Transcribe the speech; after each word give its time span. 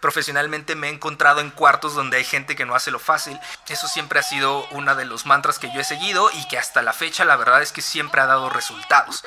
profesionalmente 0.00 0.74
me 0.74 0.88
he 0.88 0.92
encontrado 0.92 1.40
en 1.40 1.50
cuartos 1.50 1.94
donde 1.94 2.16
hay 2.16 2.24
gente 2.24 2.56
que 2.56 2.66
no 2.66 2.74
hace 2.74 2.90
lo 2.90 2.98
fácil. 2.98 3.38
Eso 3.68 3.88
siempre 3.88 4.20
ha 4.20 4.22
sido 4.22 4.66
uno 4.70 4.94
de 4.96 5.04
los 5.04 5.26
mantras 5.26 5.58
que 5.58 5.72
yo 5.72 5.80
he 5.80 5.84
seguido 5.84 6.30
y 6.32 6.48
que 6.48 6.58
hasta 6.58 6.82
la 6.82 6.92
fecha 6.92 7.24
la 7.24 7.36
verdad 7.36 7.62
es 7.62 7.72
que 7.72 7.82
siempre 7.82 8.20
ha 8.20 8.26
dado 8.26 8.50
resultados. 8.50 9.24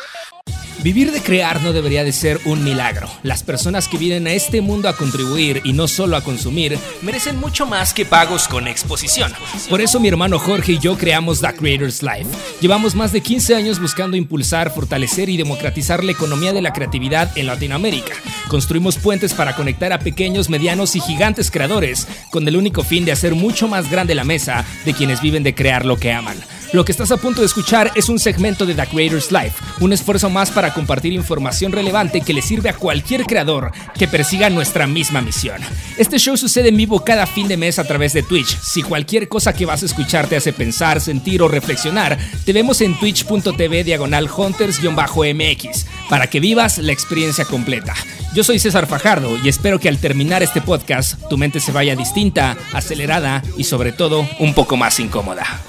Vivir 0.84 1.14
de 1.14 1.22
crear 1.22 1.62
no 1.62 1.72
debería 1.72 2.04
de 2.04 2.12
ser 2.12 2.42
un 2.44 2.62
milagro. 2.62 3.08
Las 3.24 3.42
personas 3.42 3.88
que 3.88 3.98
vienen 3.98 4.28
a 4.28 4.34
este 4.34 4.60
mundo 4.60 4.90
a 4.90 4.98
contribuir 4.98 5.62
y 5.64 5.72
no 5.72 5.88
solo 5.88 6.18
a 6.18 6.22
consumir 6.22 6.78
merecen 7.02 7.38
mucho 7.38 7.66
más 7.66 7.94
que 7.94 8.04
pagos 8.04 8.50
con 8.50 8.68
exposición. 8.68 9.32
Por 9.70 9.80
eso 9.80 10.02
mi 10.02 10.10
hermano 10.10 10.40
Jorge 10.40 10.74
y 10.74 10.80
yo 10.80 10.98
creamos 10.98 11.40
The 11.40 11.54
Creators 11.54 12.04
Life. 12.04 12.30
Llevamos 12.60 12.96
más 12.96 13.14
de 13.14 13.22
15 13.22 13.56
años 13.56 13.80
buscando 13.80 14.18
impulsar, 14.18 14.74
fortalecer 14.74 15.30
y 15.30 15.38
democratizar 15.38 16.04
la 16.04 16.12
economía 16.12 16.52
de 16.52 16.62
la 16.62 16.74
creatividad 16.74 17.32
en 17.38 17.46
Latinoamérica. 17.46 18.16
Construimos 18.50 18.98
puentes 18.98 19.34
para 19.34 19.56
conectar 19.56 19.94
a 19.94 20.00
pequeños, 20.00 20.50
medianos 20.50 20.98
y 20.98 21.00
gigantes 21.00 21.50
creadores 21.50 22.10
con 22.30 22.46
el 22.46 22.58
único 22.58 22.84
fin 22.84 23.06
de 23.06 23.14
hacer 23.14 23.36
mucho 23.36 23.70
más 23.70 23.90
grande 23.90 24.16
la 24.16 24.26
mesa 24.26 24.66
de 24.84 24.94
quienes 24.94 25.22
viven 25.22 25.44
de 25.44 25.56
crear 25.56 25.86
lo 25.86 25.96
que 25.96 26.12
aman. 26.12 26.36
Lo 26.74 26.84
que 26.84 26.92
estás 26.92 27.12
a 27.12 27.18
punto 27.18 27.42
de 27.42 27.46
escuchar 27.46 27.92
es 27.94 28.10
un 28.10 28.18
segmento 28.18 28.66
de 28.66 28.74
The 28.74 28.88
Creators 28.88 29.32
Life, 29.32 29.64
un 29.80 29.94
esfuerzo 29.94 30.32
más 30.32 30.50
para 30.50 30.74
compartir 30.74 31.14
información 31.14 31.72
relevante 31.72 32.22
que 32.22 32.34
le 32.34 32.42
sirve 32.42 32.68
a 32.68 32.76
cualquier 32.76 33.28
creador 33.28 33.72
que 33.94 34.08
persiga 34.08 34.50
nuestra 34.50 34.88
misma 34.88 35.22
misión. 35.22 35.62
Este 36.00 36.18
show 36.18 36.36
sucede 36.36 36.70
en 36.70 36.78
vivo 36.78 37.04
cada 37.04 37.28
fin 37.28 37.48
de 37.48 37.58
mes 37.58 37.78
a 37.78 37.84
través 37.84 38.14
de 38.14 38.24
Twitch. 38.24 38.60
Si 38.60 38.82
cualquier 38.82 39.30
cosa 39.30 39.54
que 39.54 39.68
vas 39.68 39.84
a 39.84 39.86
escuchar 39.86 40.26
te 40.26 40.36
hace 40.36 40.52
pensar, 40.52 41.00
sentir 41.00 41.44
o 41.44 41.48
reflexionar, 41.48 42.18
te 42.44 42.54
vemos 42.54 42.82
en 42.82 43.00
twitch.tv 43.00 43.84
diagonal 43.84 44.28
hunters-mx 44.28 45.86
para 46.10 46.26
que 46.26 46.40
vivas 46.40 46.80
la 46.80 46.92
experiencia 46.92 47.46
completa. 47.46 47.94
Yo 48.34 48.44
soy 48.44 48.58
César 48.58 48.88
Fajardo 48.88 49.38
y 49.38 49.48
espero 49.48 49.80
que 49.80 49.90
al 49.90 50.00
terminar 50.00 50.42
este 50.42 50.60
podcast 50.60 51.22
tu 51.30 51.38
mente 51.38 51.60
se 51.60 51.72
vaya 51.72 51.96
distinta, 51.96 52.58
acelerada 52.74 53.44
y 53.58 53.66
sobre 53.66 53.92
todo 53.92 54.28
un 54.40 54.56
poco 54.56 54.76
más 54.76 55.00
incómoda. 55.00 55.62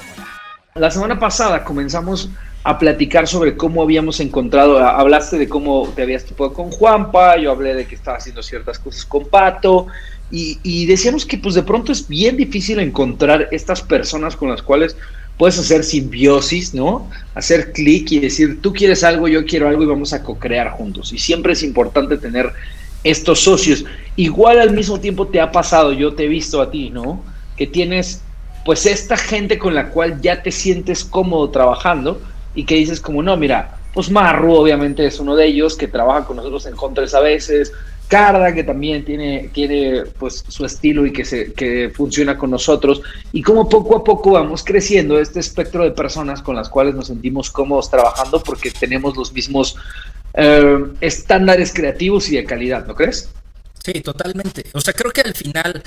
La 0.77 0.91
semana 0.91 1.21
pasada 1.21 1.63
comenzamos 1.63 2.31
a 2.65 2.81
platicar 2.81 3.29
sobre 3.29 3.57
cómo 3.57 3.81
habíamos 3.81 4.19
encontrado, 4.19 4.81
hablaste 4.81 5.39
de 5.39 5.49
cómo 5.49 5.93
te 5.95 6.03
habías 6.03 6.25
topado 6.25 6.53
con 6.53 6.73
Juanpa, 6.73 7.37
yo 7.37 7.53
hablé 7.53 7.75
de 7.75 7.87
que 7.87 7.95
estaba 7.95 8.17
haciendo 8.17 8.43
ciertas 8.43 8.81
cosas 8.81 9.05
con 9.05 9.25
Pato, 9.25 9.87
y, 10.33 10.87
decíamos 10.87 11.27
que 11.27 11.39
pues 11.39 11.55
de 11.55 11.63
pronto 11.63 11.93
es 11.93 12.09
bien 12.09 12.37
difícil 12.37 12.81
encontrar 12.81 13.47
estas 13.53 13.83
personas 13.83 14.35
con 14.35 14.51
las 14.51 14.63
cuales 14.63 14.97
puedes 15.39 15.57
hacer 15.61 15.85
simbiosis, 15.85 16.75
¿no? 16.75 17.09
Hacer 17.37 17.73
clic 17.73 18.11
y 18.11 18.19
decir, 18.19 18.61
tú 18.61 18.73
quieres 18.73 19.05
algo, 19.05 19.29
yo 19.29 19.47
quiero 19.47 19.69
algo 19.69 19.85
y 19.85 19.87
vamos 19.87 20.13
a 20.13 20.25
co-crear 20.25 20.71
juntos. 20.71 21.13
Y 21.13 21.19
siempre 21.19 21.53
es 21.53 21.63
importante 21.63 22.19
tener 22.19 22.53
estos 23.05 23.39
socios. 23.39 23.85
Igual 24.17 24.59
al 24.59 24.73
mismo 24.73 24.99
tiempo 24.99 25.29
te 25.29 25.41
ha 25.41 25.53
pasado, 25.53 25.93
yo 25.93 26.15
te 26.15 26.25
he 26.25 26.29
visto 26.29 26.61
a 26.61 26.73
ti, 26.73 26.91
¿no? 26.91 27.23
Que 27.57 27.69
tienes 27.69 28.23
pues 28.65 28.87
esta 28.87 29.17
gente 29.17 29.59
con 29.59 29.75
la 29.75 29.91
cual 29.91 30.21
ya 30.21 30.43
te 30.43 30.51
sientes 30.51 31.05
cómodo 31.05 31.51
trabajando 31.51 32.21
y 32.55 32.65
que 32.65 32.77
dices 32.77 33.01
como, 33.01 33.23
no, 33.23 33.37
mira, 33.37 33.79
pues 33.93 34.11
Marru 34.11 34.55
obviamente 34.55 35.07
es 35.07 35.21
uno 35.21 35.37
de 35.37 35.47
ellos 35.47 35.77
que 35.77 35.89
trabaja 35.89 36.25
con 36.25 36.37
nosotros 36.37 36.67
en 36.67 36.75
Contras 36.75 37.15
a 37.15 37.21
veces, 37.21 37.73
Carda 38.09 38.55
que 38.55 38.65
también 38.65 39.05
tiene, 39.05 39.51
tiene 39.53 40.03
pues 40.19 40.45
su 40.47 40.65
estilo 40.65 41.07
y 41.07 41.13
que, 41.13 41.25
se, 41.25 41.53
que 41.55 41.91
funciona 41.95 42.37
con 42.37 42.51
nosotros 42.51 43.01
y 43.33 43.43
como 43.43 43.69
poco 43.69 43.97
a 43.97 44.05
poco 44.05 44.33
vamos 44.33 44.63
creciendo 44.63 45.19
este 45.19 45.41
espectro 45.41 45.85
de 45.85 45.93
personas 45.93 46.43
con 46.43 46.55
las 46.55 46.69
cuales 46.69 46.95
nos 46.95 47.07
sentimos 47.07 47.51
cómodos 47.51 47.91
trabajando 47.91 48.43
porque 48.43 48.71
tenemos 48.71 49.17
los 49.17 49.33
mismos 49.33 49.77
eh, 50.35 50.85
estándares 51.01 51.73
creativos 51.73 52.29
y 52.31 52.37
de 52.37 52.45
calidad, 52.45 52.87
¿no 52.87 52.95
crees? 52.95 53.31
Sí, 53.83 54.01
totalmente. 54.01 54.65
O 54.75 54.81
sea, 54.81 54.93
creo 54.93 55.11
que 55.11 55.21
al 55.23 55.35
final 55.35 55.83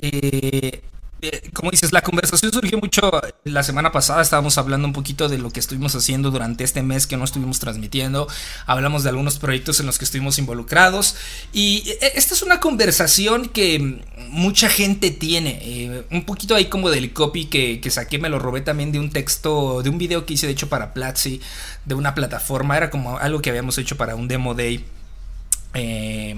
eh, 0.00 0.82
eh, 1.22 1.50
como 1.52 1.70
dices, 1.70 1.92
la 1.92 2.02
conversación 2.02 2.52
surgió 2.52 2.78
mucho 2.78 3.10
la 3.44 3.62
semana 3.62 3.92
pasada, 3.92 4.20
estábamos 4.22 4.58
hablando 4.58 4.88
un 4.88 4.92
poquito 4.92 5.28
de 5.28 5.38
lo 5.38 5.50
que 5.50 5.60
estuvimos 5.60 5.94
haciendo 5.94 6.32
durante 6.32 6.64
este 6.64 6.82
mes 6.82 7.06
que 7.06 7.16
no 7.16 7.22
estuvimos 7.22 7.60
transmitiendo, 7.60 8.26
hablamos 8.66 9.04
de 9.04 9.10
algunos 9.10 9.38
proyectos 9.38 9.78
en 9.78 9.86
los 9.86 9.98
que 9.98 10.04
estuvimos 10.04 10.38
involucrados 10.38 11.14
y 11.52 11.84
eh, 11.86 12.12
esta 12.16 12.34
es 12.34 12.42
una 12.42 12.58
conversación 12.58 13.48
que 13.48 14.02
mucha 14.30 14.68
gente 14.68 15.12
tiene, 15.12 15.60
eh, 15.62 16.04
un 16.10 16.24
poquito 16.24 16.56
ahí 16.56 16.66
como 16.66 16.90
del 16.90 17.12
copy 17.12 17.44
que, 17.44 17.80
que, 17.80 17.90
saqué, 17.90 18.18
me 18.18 18.28
lo 18.28 18.40
robé 18.40 18.60
también 18.60 18.90
de 18.90 18.98
un 18.98 19.10
texto, 19.10 19.82
de 19.82 19.90
un 19.90 19.98
video 19.98 20.26
que 20.26 20.34
hice 20.34 20.46
de 20.46 20.52
hecho 20.52 20.68
para 20.68 20.92
Platzi, 20.92 21.40
de 21.84 21.94
una 21.94 22.16
plataforma, 22.16 22.76
era 22.76 22.90
como 22.90 23.18
algo 23.18 23.40
que 23.40 23.50
habíamos 23.50 23.78
hecho 23.78 23.96
para 23.96 24.16
un 24.16 24.26
demo 24.26 24.54
day. 24.54 24.84
Eh, 25.74 26.34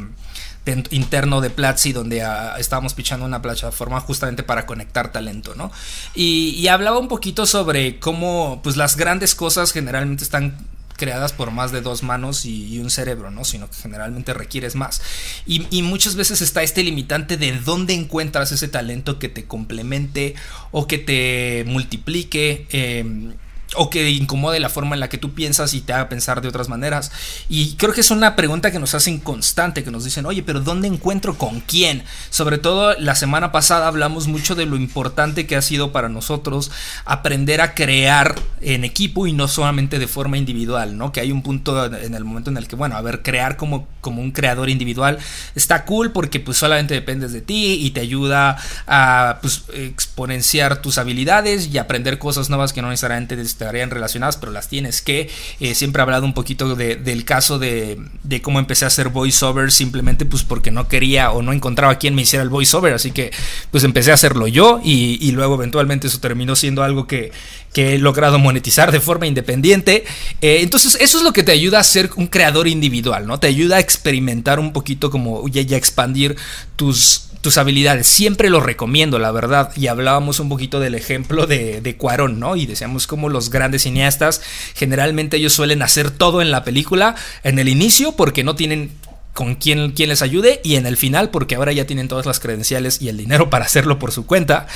interno 0.90 1.40
de 1.40 1.50
Platzi 1.50 1.92
donde 1.92 2.22
ah, 2.22 2.56
estábamos 2.58 2.94
pichando 2.94 3.26
una 3.26 3.42
plataforma 3.42 4.00
justamente 4.00 4.42
para 4.42 4.66
conectar 4.66 5.12
talento, 5.12 5.54
¿no? 5.54 5.70
Y, 6.14 6.66
hablaba 6.68 6.98
un 6.98 7.08
poquito 7.08 7.46
sobre 7.46 8.00
cómo 8.00 8.60
pues 8.62 8.76
las 8.76 8.96
grandes 8.96 9.34
cosas 9.34 9.72
generalmente 9.72 10.24
están 10.24 10.56
creadas 10.96 11.32
por 11.32 11.50
más 11.50 11.72
de 11.72 11.80
dos 11.82 12.02
manos 12.02 12.46
y, 12.46 12.78
un 12.78 12.90
cerebro, 12.90 13.30
¿no? 13.30 13.44
Sino 13.44 13.68
que 13.68 13.76
generalmente 13.76 14.32
requieres 14.32 14.74
más. 14.74 15.02
Y, 15.46 15.82
muchas 15.82 16.16
veces 16.16 16.40
está 16.40 16.62
este 16.62 16.82
limitante 16.82 17.36
de 17.36 17.52
dónde 17.58 17.94
encuentras 17.94 18.50
ese 18.50 18.68
talento 18.68 19.18
que 19.18 19.28
te 19.28 19.44
complemente 19.44 20.34
o 20.70 20.86
que 20.86 20.98
te 20.98 21.64
multiplique. 21.66 22.66
Em, 22.70 23.34
o 23.76 23.90
que 23.90 24.10
incomode 24.10 24.60
la 24.60 24.68
forma 24.68 24.94
en 24.94 25.00
la 25.00 25.08
que 25.08 25.18
tú 25.18 25.32
piensas 25.34 25.74
y 25.74 25.80
te 25.80 25.92
haga 25.92 26.08
pensar 26.08 26.40
de 26.40 26.48
otras 26.48 26.68
maneras. 26.68 27.10
Y 27.48 27.74
creo 27.74 27.92
que 27.92 28.00
es 28.00 28.10
una 28.10 28.36
pregunta 28.36 28.70
que 28.70 28.78
nos 28.78 28.94
hacen 28.94 29.18
constante, 29.18 29.84
que 29.84 29.90
nos 29.90 30.04
dicen, 30.04 30.26
oye, 30.26 30.42
pero 30.42 30.60
¿dónde 30.60 30.88
encuentro 30.88 31.36
con 31.36 31.60
quién? 31.60 32.04
Sobre 32.30 32.58
todo 32.58 32.94
la 32.98 33.14
semana 33.14 33.52
pasada 33.52 33.86
hablamos 33.86 34.26
mucho 34.26 34.54
de 34.54 34.66
lo 34.66 34.76
importante 34.76 35.46
que 35.46 35.56
ha 35.56 35.62
sido 35.62 35.92
para 35.92 36.08
nosotros 36.08 36.70
aprender 37.04 37.60
a 37.60 37.74
crear 37.74 38.34
en 38.60 38.84
equipo 38.84 39.26
y 39.26 39.32
no 39.32 39.48
solamente 39.48 39.98
de 39.98 40.08
forma 40.08 40.38
individual, 40.38 40.96
¿no? 40.96 41.12
Que 41.12 41.20
hay 41.20 41.32
un 41.32 41.42
punto 41.42 41.84
en 41.86 42.14
el 42.14 42.24
momento 42.24 42.50
en 42.50 42.56
el 42.56 42.68
que, 42.68 42.76
bueno, 42.76 42.96
a 42.96 43.02
ver, 43.02 43.22
crear 43.22 43.56
como, 43.56 43.88
como 44.00 44.22
un 44.22 44.32
creador 44.32 44.70
individual 44.70 45.18
está 45.54 45.84
cool 45.84 46.12
porque 46.12 46.40
pues 46.40 46.58
solamente 46.58 46.94
dependes 46.94 47.32
de 47.32 47.40
ti 47.40 47.78
y 47.80 47.90
te 47.90 48.00
ayuda 48.00 48.56
a 48.86 49.38
pues, 49.40 49.64
exponenciar 49.72 50.82
tus 50.82 50.98
habilidades 50.98 51.68
y 51.72 51.78
aprender 51.78 52.18
cosas 52.18 52.48
nuevas 52.48 52.72
que 52.72 52.82
no 52.82 52.90
necesariamente 52.90 53.36
estarían 53.64 53.90
relacionadas, 53.90 54.36
pero 54.36 54.52
las 54.52 54.68
tienes 54.68 55.02
que. 55.02 55.30
Eh, 55.60 55.74
siempre 55.74 56.00
he 56.00 56.02
hablado 56.02 56.24
un 56.24 56.34
poquito 56.34 56.76
del 56.76 57.24
caso 57.24 57.58
de, 57.58 57.98
cómo 58.42 58.58
empecé 58.58 58.84
a 58.84 58.88
hacer 58.88 59.08
voiceover 59.08 59.70
simplemente 59.72 60.24
pues 60.24 60.42
porque 60.42 60.70
no 60.70 60.88
quería 60.88 61.30
o 61.30 61.42
no 61.42 61.52
encontraba 61.52 61.96
quien 61.98 62.14
me 62.14 62.22
hiciera 62.22 62.42
el 62.42 62.48
voiceover, 62.48 62.94
así 62.94 63.10
que 63.10 63.30
pues 63.70 63.84
empecé 63.84 64.10
a 64.10 64.14
hacerlo 64.14 64.46
yo 64.46 64.80
y, 64.82 65.32
luego 65.32 65.54
eventualmente 65.56 66.06
eso 66.06 66.20
terminó 66.20 66.54
siendo 66.54 66.82
algo 66.82 67.06
que, 67.06 67.32
que 67.74 67.94
he 67.94 67.98
logrado 67.98 68.38
monetizar 68.38 68.92
de 68.92 69.00
forma 69.00 69.26
independiente. 69.26 70.04
Eh, 70.40 70.60
entonces, 70.62 70.96
eso 71.00 71.18
es 71.18 71.24
lo 71.24 71.32
que 71.32 71.42
te 71.42 71.52
ayuda 71.52 71.80
a 71.80 71.84
ser 71.84 72.08
un 72.16 72.28
creador 72.28 72.68
individual, 72.68 73.26
¿no? 73.26 73.38
Te 73.38 73.48
ayuda 73.48 73.76
a 73.76 73.80
experimentar 73.80 74.58
un 74.58 74.72
poquito 74.72 75.10
como 75.10 75.46
ya, 75.48 75.60
ya 75.60 75.76
expandir 75.76 76.36
tus, 76.76 77.26
tus 77.40 77.58
habilidades. 77.58 78.06
Siempre 78.06 78.48
lo 78.48 78.60
recomiendo, 78.60 79.18
la 79.18 79.32
verdad. 79.32 79.72
Y 79.76 79.88
hablábamos 79.88 80.38
un 80.38 80.48
poquito 80.48 80.78
del 80.78 80.94
ejemplo 80.94 81.46
de, 81.46 81.80
de 81.80 81.96
Cuarón, 81.96 82.38
¿no? 82.38 82.54
Y 82.54 82.66
decíamos 82.66 83.08
como 83.08 83.28
los 83.28 83.50
grandes 83.50 83.82
cineastas, 83.82 84.40
generalmente 84.74 85.36
ellos 85.36 85.52
suelen 85.52 85.82
hacer 85.82 86.12
todo 86.12 86.42
en 86.42 86.52
la 86.52 86.62
película 86.62 87.16
en 87.42 87.58
el 87.58 87.68
inicio 87.68 88.12
porque 88.12 88.44
no 88.44 88.54
tienen 88.54 88.92
con 89.34 89.56
quien, 89.56 89.90
quien, 89.90 90.08
les 90.08 90.22
ayude 90.22 90.60
y 90.62 90.76
en 90.76 90.86
el 90.86 90.96
final 90.96 91.30
porque 91.30 91.56
ahora 91.56 91.72
ya 91.72 91.86
tienen 91.86 92.06
todas 92.06 92.24
las 92.24 92.38
credenciales 92.38 93.02
y 93.02 93.08
el 93.08 93.16
dinero 93.16 93.50
para 93.50 93.64
hacerlo 93.64 93.98
por 93.98 94.12
su 94.12 94.26
cuenta. 94.26 94.68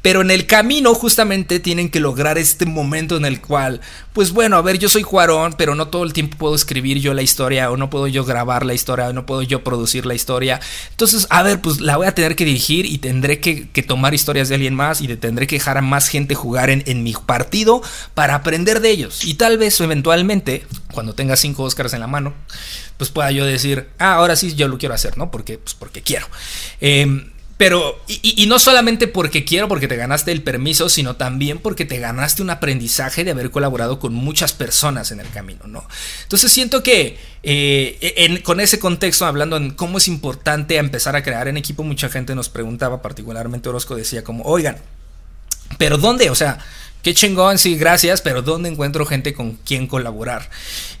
Pero 0.00 0.22
en 0.22 0.30
el 0.30 0.46
camino 0.46 0.94
justamente 0.94 1.60
tienen 1.60 1.90
que 1.90 2.00
lograr 2.00 2.38
este 2.38 2.64
momento 2.64 3.16
en 3.18 3.26
el 3.26 3.42
cual, 3.42 3.82
pues 4.14 4.32
bueno, 4.32 4.56
a 4.56 4.62
ver, 4.62 4.78
yo 4.78 4.88
soy 4.88 5.02
Juarón, 5.02 5.54
pero 5.58 5.74
no 5.74 5.88
todo 5.88 6.02
el 6.02 6.14
tiempo 6.14 6.38
puedo 6.38 6.54
escribir 6.54 6.98
yo 6.98 7.12
la 7.12 7.20
historia 7.20 7.70
o 7.70 7.76
no 7.76 7.90
puedo 7.90 8.06
yo 8.06 8.24
grabar 8.24 8.64
la 8.64 8.72
historia 8.72 9.08
o 9.08 9.12
no 9.12 9.26
puedo 9.26 9.42
yo 9.42 9.62
producir 9.62 10.06
la 10.06 10.14
historia. 10.14 10.60
Entonces, 10.90 11.26
a 11.28 11.42
ver, 11.42 11.60
pues 11.60 11.82
la 11.82 11.98
voy 11.98 12.06
a 12.06 12.14
tener 12.14 12.36
que 12.36 12.46
dirigir 12.46 12.86
y 12.86 12.98
tendré 12.98 13.38
que, 13.38 13.66
tomar 13.86 14.14
historias 14.14 14.48
de 14.48 14.54
alguien 14.56 14.74
más 14.74 15.02
y 15.02 15.08
tendré 15.16 15.46
que 15.46 15.56
dejar 15.56 15.78
a 15.78 15.82
más 15.82 16.08
gente 16.08 16.34
jugar 16.34 16.70
en, 16.70 16.82
en 16.86 17.02
mi 17.02 17.12
partido 17.12 17.82
para 18.14 18.34
aprender 18.34 18.80
de 18.80 18.90
ellos. 18.90 19.24
Y 19.24 19.34
tal 19.34 19.58
vez 19.58 19.78
eventualmente, 19.80 20.66
cuando 20.92 21.14
tenga 21.14 21.36
cinco 21.36 21.64
Oscars 21.64 21.92
en 21.92 22.00
la 22.00 22.06
mano, 22.06 22.34
pues 22.96 23.10
pueda 23.10 23.30
yo 23.30 23.44
decir, 23.44 23.88
ah, 23.98 24.14
ahora 24.14 24.36
sí 24.36 24.54
yo 24.54 24.68
lo 24.68 24.78
quiero 24.78 24.94
hacer, 24.94 25.18
¿no? 25.18 25.30
Porque, 25.30 25.58
pues 25.58 25.74
porque 25.74 26.02
quiero. 26.02 26.26
Em, 26.80 27.30
pero, 27.56 27.98
y, 28.06 28.44
no 28.46 28.58
solamente 28.58 29.08
porque 29.08 29.46
quiero, 29.46 29.66
porque 29.66 29.88
te 29.88 29.96
ganaste 29.96 30.30
el 30.30 30.42
permiso, 30.42 30.90
sino 30.90 31.16
también 31.16 31.58
porque 31.58 31.86
te 31.86 31.98
ganaste 31.98 32.42
un 32.42 32.50
aprendizaje 32.50 33.24
de 33.24 33.30
haber 33.30 33.50
colaborado 33.50 33.98
con 33.98 34.12
muchas 34.12 34.52
personas 34.52 35.10
en 35.10 35.20
el 35.20 35.30
camino, 35.30 35.66
¿no? 35.66 35.88
Entonces 36.24 36.52
siento 36.52 36.82
que 36.82 37.18
eh, 37.42 38.42
con 38.44 38.60
ese 38.60 38.78
contexto, 38.78 39.24
hablando 39.24 39.56
en 39.56 39.70
cómo 39.70 39.96
es 39.96 40.06
importante 40.06 40.76
empezar 40.76 41.16
a 41.16 41.22
crear 41.22 41.48
en 41.48 41.56
equipo, 41.56 41.82
mucha 41.82 42.10
gente 42.10 42.34
nos 42.34 42.50
preguntaba, 42.50 43.00
particularmente 43.00 43.70
Orozco 43.70 43.96
decía 43.96 44.22
como, 44.22 44.44
oigan, 44.44 44.76
pero 45.78 45.96
¿dónde? 45.96 46.28
O 46.28 46.34
sea, 46.34 46.58
qué 47.06 47.14
chingón, 47.14 47.56
sí, 47.56 47.76
gracias, 47.76 48.20
pero 48.20 48.42
¿dónde 48.42 48.68
encuentro 48.68 49.06
gente 49.06 49.32
con 49.32 49.52
quien 49.64 49.86
colaborar? 49.86 50.50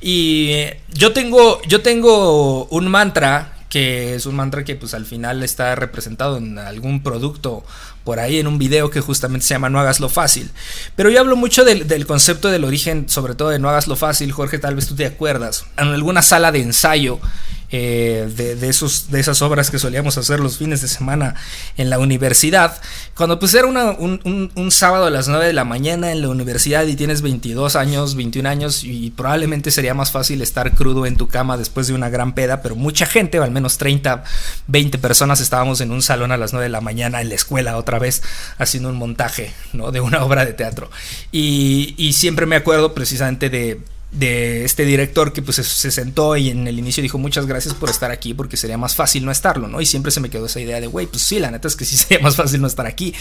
Y 0.00 0.52
yo 0.94 1.12
tengo, 1.12 1.60
yo 1.62 1.82
tengo 1.82 2.66
un 2.66 2.86
mantra 2.86 3.56
que 3.68 4.14
es 4.14 4.24
un 4.24 4.36
mantra 4.36 4.62
que 4.62 4.76
pues 4.76 4.94
al 4.94 5.04
final 5.04 5.42
está 5.42 5.74
representado 5.74 6.36
en 6.36 6.60
algún 6.60 7.02
producto 7.02 7.64
por 8.04 8.20
ahí 8.20 8.38
en 8.38 8.46
un 8.46 8.56
video 8.56 8.88
que 8.88 9.00
justamente 9.00 9.44
se 9.44 9.54
llama 9.54 9.68
No 9.68 9.80
hagas 9.80 9.98
lo 9.98 10.08
fácil. 10.08 10.48
Pero 10.94 11.10
yo 11.10 11.18
hablo 11.18 11.34
mucho 11.34 11.64
del, 11.64 11.88
del, 11.88 12.06
concepto 12.06 12.50
del 12.50 12.62
origen, 12.62 13.08
sobre 13.08 13.34
todo 13.34 13.48
de 13.48 13.58
No 13.58 13.68
hagas 13.68 13.88
lo 13.88 13.96
fácil, 13.96 14.30
Jorge, 14.30 14.60
tal 14.60 14.76
vez 14.76 14.86
tú 14.86 14.94
te 14.94 15.06
acuerdas, 15.06 15.66
en 15.76 15.88
alguna 15.88 16.22
sala 16.22 16.52
de 16.52 16.60
ensayo 16.60 17.18
eh, 17.72 18.30
de, 18.36 18.68
esos, 18.68 19.10
de 19.10 19.18
esas 19.18 19.42
obras 19.42 19.70
que 19.70 19.78
solíamos 19.78 20.16
hacer 20.18 20.38
los 20.38 20.58
fines 20.58 20.82
de 20.82 20.88
semana 20.88 21.34
en 21.76 21.90
la 21.90 21.98
universidad. 21.98 22.80
Cuando 23.16 23.40
pues 23.40 23.54
era 23.54 23.66
un, 23.66 24.68
sábado 24.70 25.06
a 25.06 25.10
las 25.10 25.26
9 25.26 25.46
de 25.46 25.52
la 25.52 25.64
mañana 25.64 26.12
en 26.12 26.22
la 26.22 26.28
universidad 26.28 26.86
y 26.86 26.94
tienes 26.96 27.22
22 27.22 27.74
años, 27.74 28.14
21 28.14 28.48
años 28.48 28.84
y 28.84 29.10
probablemente 29.10 29.70
sería 29.70 29.94
más 29.94 30.12
fácil 30.12 30.42
estar 30.42 30.74
crudo 30.74 31.06
en 31.06 31.16
tu 31.16 31.28
cama 31.28 31.56
después 31.56 31.86
de 31.88 31.94
una 31.94 32.08
gran 32.08 32.34
peda, 32.34 32.62
pero 32.62 32.76
mucha 32.76 33.06
gente, 33.06 33.40
o 33.40 33.42
al 33.42 33.50
menos 33.50 33.78
30, 33.78 34.22
20 34.68 34.98
personas 34.98 35.40
estábamos 35.40 35.80
en 35.80 35.90
un 35.90 36.02
salón 36.02 36.30
a 36.30 36.36
las 36.36 36.52
9 36.52 36.64
de 36.64 36.70
la 36.70 36.80
mañana 36.80 37.20
en 37.20 37.30
la 37.30 37.34
escuela 37.34 37.76
otra 37.76 37.98
vez 37.98 38.22
haciendo 38.58 38.90
un 38.90 38.96
montaje 38.96 39.52
¿no? 39.72 39.90
de 39.90 40.00
una 40.00 40.24
obra 40.24 40.44
de 40.44 40.52
teatro. 40.52 40.90
y 41.32 42.12
siempre 42.12 42.46
me 42.46 42.56
acuerdo 42.56 42.94
precisamente 42.94 43.50
de 43.50 43.80
de 44.12 44.64
este 44.64 44.84
director 44.84 45.32
que 45.32 45.42
pues 45.42 45.56
se 45.56 45.90
sentó 45.90 46.36
y 46.36 46.50
en 46.50 46.66
el 46.68 46.78
inicio 46.78 47.02
dijo 47.02 47.18
muchas 47.18 47.46
gracias 47.46 47.74
por 47.74 47.90
estar 47.90 48.10
aquí 48.10 48.34
porque 48.34 48.56
sería 48.56 48.78
más 48.78 48.94
fácil 48.94 49.24
no 49.24 49.32
estarlo, 49.32 49.68
¿no? 49.68 49.80
Y 49.80 49.86
siempre 49.86 50.12
se 50.12 50.20
me 50.20 50.30
quedó 50.30 50.46
esa 50.46 50.60
idea 50.60 50.80
de, 50.80 50.86
güey, 50.86 51.06
pues 51.06 51.22
sí, 51.22 51.38
la 51.38 51.50
neta 51.50 51.68
es 51.68 51.76
que 51.76 51.84
sí 51.84 51.96
sería 51.96 52.22
más 52.22 52.36
fácil 52.36 52.60
no 52.60 52.66
estar 52.66 52.86
aquí. 52.86 53.14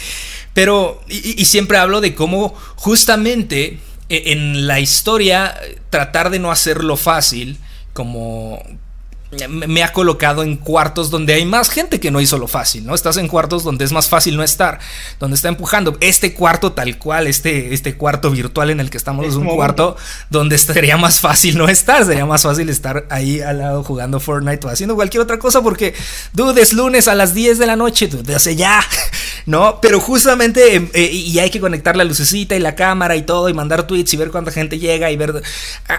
Pero, 0.53 1.01
y, 1.09 1.41
y 1.41 1.45
siempre 1.45 1.77
hablo 1.77 2.01
de 2.01 2.15
cómo 2.15 2.53
justamente 2.75 3.79
e, 4.09 4.31
en 4.31 4.67
la 4.67 4.79
historia 4.79 5.55
tratar 5.89 6.29
de 6.29 6.39
no 6.39 6.51
hacerlo 6.51 6.97
fácil, 6.97 7.57
como, 7.93 8.61
me 9.49 9.83
ha 9.83 9.91
colocado 9.91 10.43
en 10.43 10.55
cuartos 10.55 11.09
donde 11.09 11.33
hay 11.33 11.45
más 11.45 11.69
gente 11.69 11.99
que 11.99 12.11
no 12.11 12.21
hizo 12.21 12.37
lo 12.37 12.47
fácil, 12.47 12.85
¿no? 12.85 12.95
Estás 12.95 13.17
en 13.17 13.27
cuartos 13.27 13.63
donde 13.63 13.83
es 13.85 13.91
más 13.91 14.07
fácil 14.07 14.37
no 14.37 14.43
estar, 14.43 14.79
donde 15.19 15.35
está 15.35 15.49
empujando. 15.49 15.97
Este 15.99 16.33
cuarto 16.33 16.73
tal 16.73 16.97
cual, 16.97 17.27
este, 17.27 17.73
este 17.73 17.95
cuarto 17.95 18.31
virtual 18.31 18.69
en 18.69 18.79
el 18.79 18.89
que 18.89 18.97
estamos 18.97 19.25
es 19.25 19.35
un 19.35 19.47
cuarto 19.47 19.97
donde 20.29 20.55
estaría 20.55 20.97
más 20.97 21.19
fácil 21.19 21.57
no 21.57 21.67
estar, 21.67 22.05
sería 22.05 22.25
más 22.25 22.43
fácil 22.43 22.69
estar 22.69 23.05
ahí 23.09 23.41
al 23.41 23.59
lado 23.59 23.83
jugando 23.83 24.19
Fortnite 24.19 24.67
o 24.67 24.69
haciendo 24.69 24.95
cualquier 24.95 25.23
otra 25.23 25.39
cosa 25.39 25.61
porque, 25.61 25.93
dude, 26.33 26.61
es 26.61 26.73
lunes 26.73 27.07
a 27.07 27.15
las 27.15 27.33
10 27.33 27.57
de 27.57 27.67
la 27.67 27.75
noche, 27.75 28.07
dude, 28.07 28.35
hace 28.35 28.55
ya, 28.55 28.83
¿no? 29.45 29.79
Pero 29.81 29.99
justamente, 29.99 30.75
em, 30.75 30.89
eh, 30.93 31.11
y 31.11 31.39
hay 31.39 31.49
que 31.49 31.59
conectar 31.59 31.95
la 31.95 32.03
lucecita 32.03 32.55
y 32.55 32.59
la 32.59 32.75
cámara 32.75 33.15
y 33.15 33.23
todo 33.23 33.49
y 33.49 33.53
mandar 33.53 33.87
tweets 33.87 34.13
y 34.13 34.17
ver 34.17 34.31
cuánta 34.31 34.51
gente 34.51 34.79
llega 34.79 35.11
y 35.11 35.17
ver... 35.17 35.41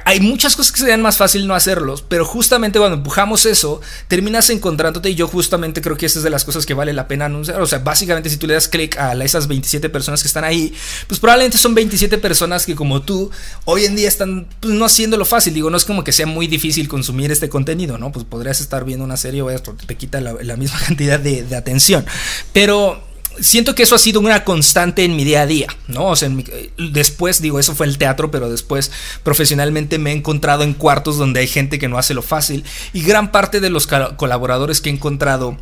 Hay 0.05 0.21
muchas 0.21 0.57
cosas 0.57 0.73
que 0.73 0.81
serían 0.81 1.03
más 1.03 1.17
fácil 1.17 1.47
no 1.47 1.55
hacerlos, 1.55 2.03
pero 2.03 2.25
justamente 2.25 2.79
cuando 2.79 3.03
empujamos 3.17 3.47
eso, 3.47 3.81
terminas 4.09 4.51
encontrándote 4.51 5.09
y 5.09 5.15
yo 5.15 5.27
justamente 5.27 5.81
creo 5.81 5.97
que 5.97 6.05
esa 6.05 6.19
es 6.19 6.23
de 6.23 6.29
las 6.29 6.45
cosas 6.45 6.67
que 6.67 6.75
vale 6.75 6.93
la 6.93 7.09
pena 7.09 7.25
anunciar. 7.25 7.63
O 7.63 7.67
sea, 7.67 7.79
básicamente 7.79 8.29
si 8.29 8.37
tú 8.37 8.47
le 8.47 8.53
das 8.53 8.69
clic 8.69 8.99
a 8.99 9.13
esas 9.25 9.49
27 9.49 9.89
personas 9.89 10.21
que 10.21 10.29
están 10.29 10.45
ahí, 10.45 10.75
pues 11.07 11.19
probablemente 11.19 11.57
son 11.57 11.75
27 11.75 12.19
personas 12.19 12.67
que 12.67 12.75
como 12.75 13.01
tú 13.01 13.31
hoy 13.65 13.87
en 13.87 13.97
día 13.97 14.07
están 14.07 14.47
pues, 14.61 14.75
no 14.75 14.85
haciéndolo 14.85 15.25
fácil. 15.25 15.55
Digo, 15.55 15.71
no 15.71 15.79
es 15.79 15.87
como 15.87 16.05
que 16.05 16.13
sea 16.13 16.27
muy 16.27 16.47
difícil 16.47 16.89
consumir 16.89 17.33
este 17.33 17.49
contenido, 17.49 17.97
¿no? 17.97 18.13
Pues 18.13 18.27
podrías 18.27 18.61
estar 18.61 18.85
viendo 18.85 19.05
una 19.05 19.17
serie 19.17 19.41
o 19.41 19.49
esto, 19.49 19.75
te 19.87 19.97
quita 19.97 20.21
la, 20.21 20.57
misma 20.57 20.79
cantidad 20.87 21.19
de 21.19 21.57
atención. 21.57 22.05
Pero 22.53 23.06
siento 23.41 23.75
que 23.75 23.83
eso 23.83 23.95
ha 23.95 23.99
sido 23.99 24.21
una 24.21 24.45
constante 24.45 25.05
en 25.05 25.17
mi 25.17 25.25
día 25.25 25.43
a 25.43 25.47
día, 25.47 25.69
¿no? 25.89 26.07
O 26.07 26.17
sea, 26.17 26.31
después, 26.77 27.41
digo, 27.41 27.59
eso 27.59 27.75
fue 27.75 27.87
el 27.87 27.99
teatro, 27.99 28.31
pero 28.31 28.51
después 28.51 28.91
profesionalmente 29.23 29.99
me 29.99 30.13
he 30.13 30.15
encontrado 30.15 30.63
en 30.63 30.75
cuartos 30.75 31.19
donde 31.19 31.41
hay 31.41 31.47
gente 31.47 31.79
que 31.79 31.89
no 31.89 31.99
hace 31.99 32.15
lo 32.15 32.23
fácil 32.23 32.65
y 32.93 33.03
gran 33.03 33.33
parte 33.33 33.61
de 33.61 33.71
los 33.71 33.87
colaboradores 33.87 34.81
que 34.81 34.91
he 34.91 34.93
encontrado 34.93 35.57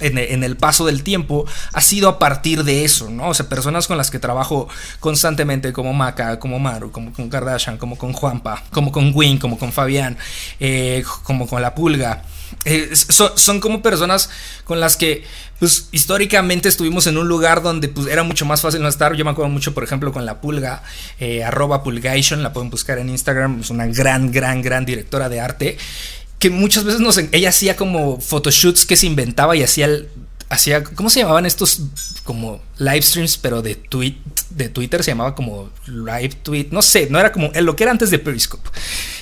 en, 0.00 0.44
el 0.44 0.56
paso 0.56 0.86
del 0.86 1.02
tiempo 1.02 1.46
ha 1.72 1.80
sido 1.80 2.08
a 2.08 2.18
partir 2.18 2.64
de 2.64 2.84
eso, 2.84 3.10
¿no? 3.10 3.28
O 3.28 3.34
sea, 3.34 3.48
personas 3.48 3.86
con 3.86 3.96
las 3.96 4.10
que 4.10 4.18
trabajo 4.18 4.68
constantemente, 4.98 5.72
como 5.72 5.92
Maca, 5.92 6.38
como 6.38 6.58
Maru, 6.58 6.90
como 6.90 7.12
con 7.12 7.28
Kardashian, 7.28 7.78
como 7.78 7.96
con 7.96 8.12
Juanpa, 8.12 8.62
como 8.70 8.92
con 8.92 9.12
Win, 9.14 9.38
como 9.38 9.58
con 9.58 9.72
Fabián, 9.72 10.16
eh, 10.58 11.04
como 11.22 11.46
con 11.46 11.62
La 11.62 11.74
Pulga. 11.74 12.22
Eh, 12.64 12.90
son, 12.94 13.60
como 13.60 13.80
personas 13.80 14.28
con 14.64 14.80
las 14.80 14.96
que, 14.96 15.24
pues, 15.58 15.88
históricamente 15.92 16.68
estuvimos 16.68 17.06
en 17.06 17.16
un 17.16 17.28
lugar 17.28 17.62
donde, 17.62 17.88
pues, 17.88 18.08
era 18.08 18.22
mucho 18.22 18.44
más 18.44 18.60
fácil 18.60 18.82
no 18.82 18.88
estar. 18.88 19.14
Yo 19.14 19.24
me 19.24 19.30
acuerdo 19.30 19.50
mucho, 19.50 19.72
por 19.72 19.84
ejemplo, 19.84 20.12
con 20.12 20.26
la 20.26 20.40
Pulga, 20.40 20.82
eh, 21.20 21.44
arroba 21.44 21.82
Pulgation, 21.82 22.42
la 22.42 22.52
pueden 22.52 22.70
buscar 22.70 22.98
en 22.98 23.08
Instagram, 23.08 23.60
es 23.60 23.70
una 23.70 23.86
gran, 23.86 24.32
gran, 24.32 24.62
gran 24.62 24.84
directora 24.84 25.28
de 25.28 25.40
arte 25.40 25.78
que 26.40 26.50
muchas 26.50 26.82
veces 26.82 27.00
nos, 27.00 27.18
ella 27.18 27.50
hacía 27.50 27.76
como 27.76 28.20
photoshoots 28.20 28.84
que 28.84 28.96
se 28.96 29.06
inventaba 29.06 29.54
y 29.54 29.62
hacía 29.62 29.88
hacía, 30.50 30.82
¿cómo 30.82 31.08
se 31.08 31.20
llamaban 31.20 31.46
estos 31.46 31.80
como 32.24 32.60
live 32.78 33.02
streams, 33.02 33.38
pero 33.38 33.62
de 33.62 33.76
tweet, 33.76 34.16
de 34.50 34.68
Twitter 34.68 35.02
se 35.04 35.12
llamaba 35.12 35.34
como 35.34 35.70
live 35.86 36.34
tweet, 36.42 36.68
no 36.72 36.82
sé, 36.82 37.06
no 37.08 37.20
era 37.20 37.30
como 37.30 37.50
lo 37.54 37.76
que 37.76 37.84
era 37.84 37.92
antes 37.92 38.10
de 38.10 38.18
Periscope. 38.18 38.68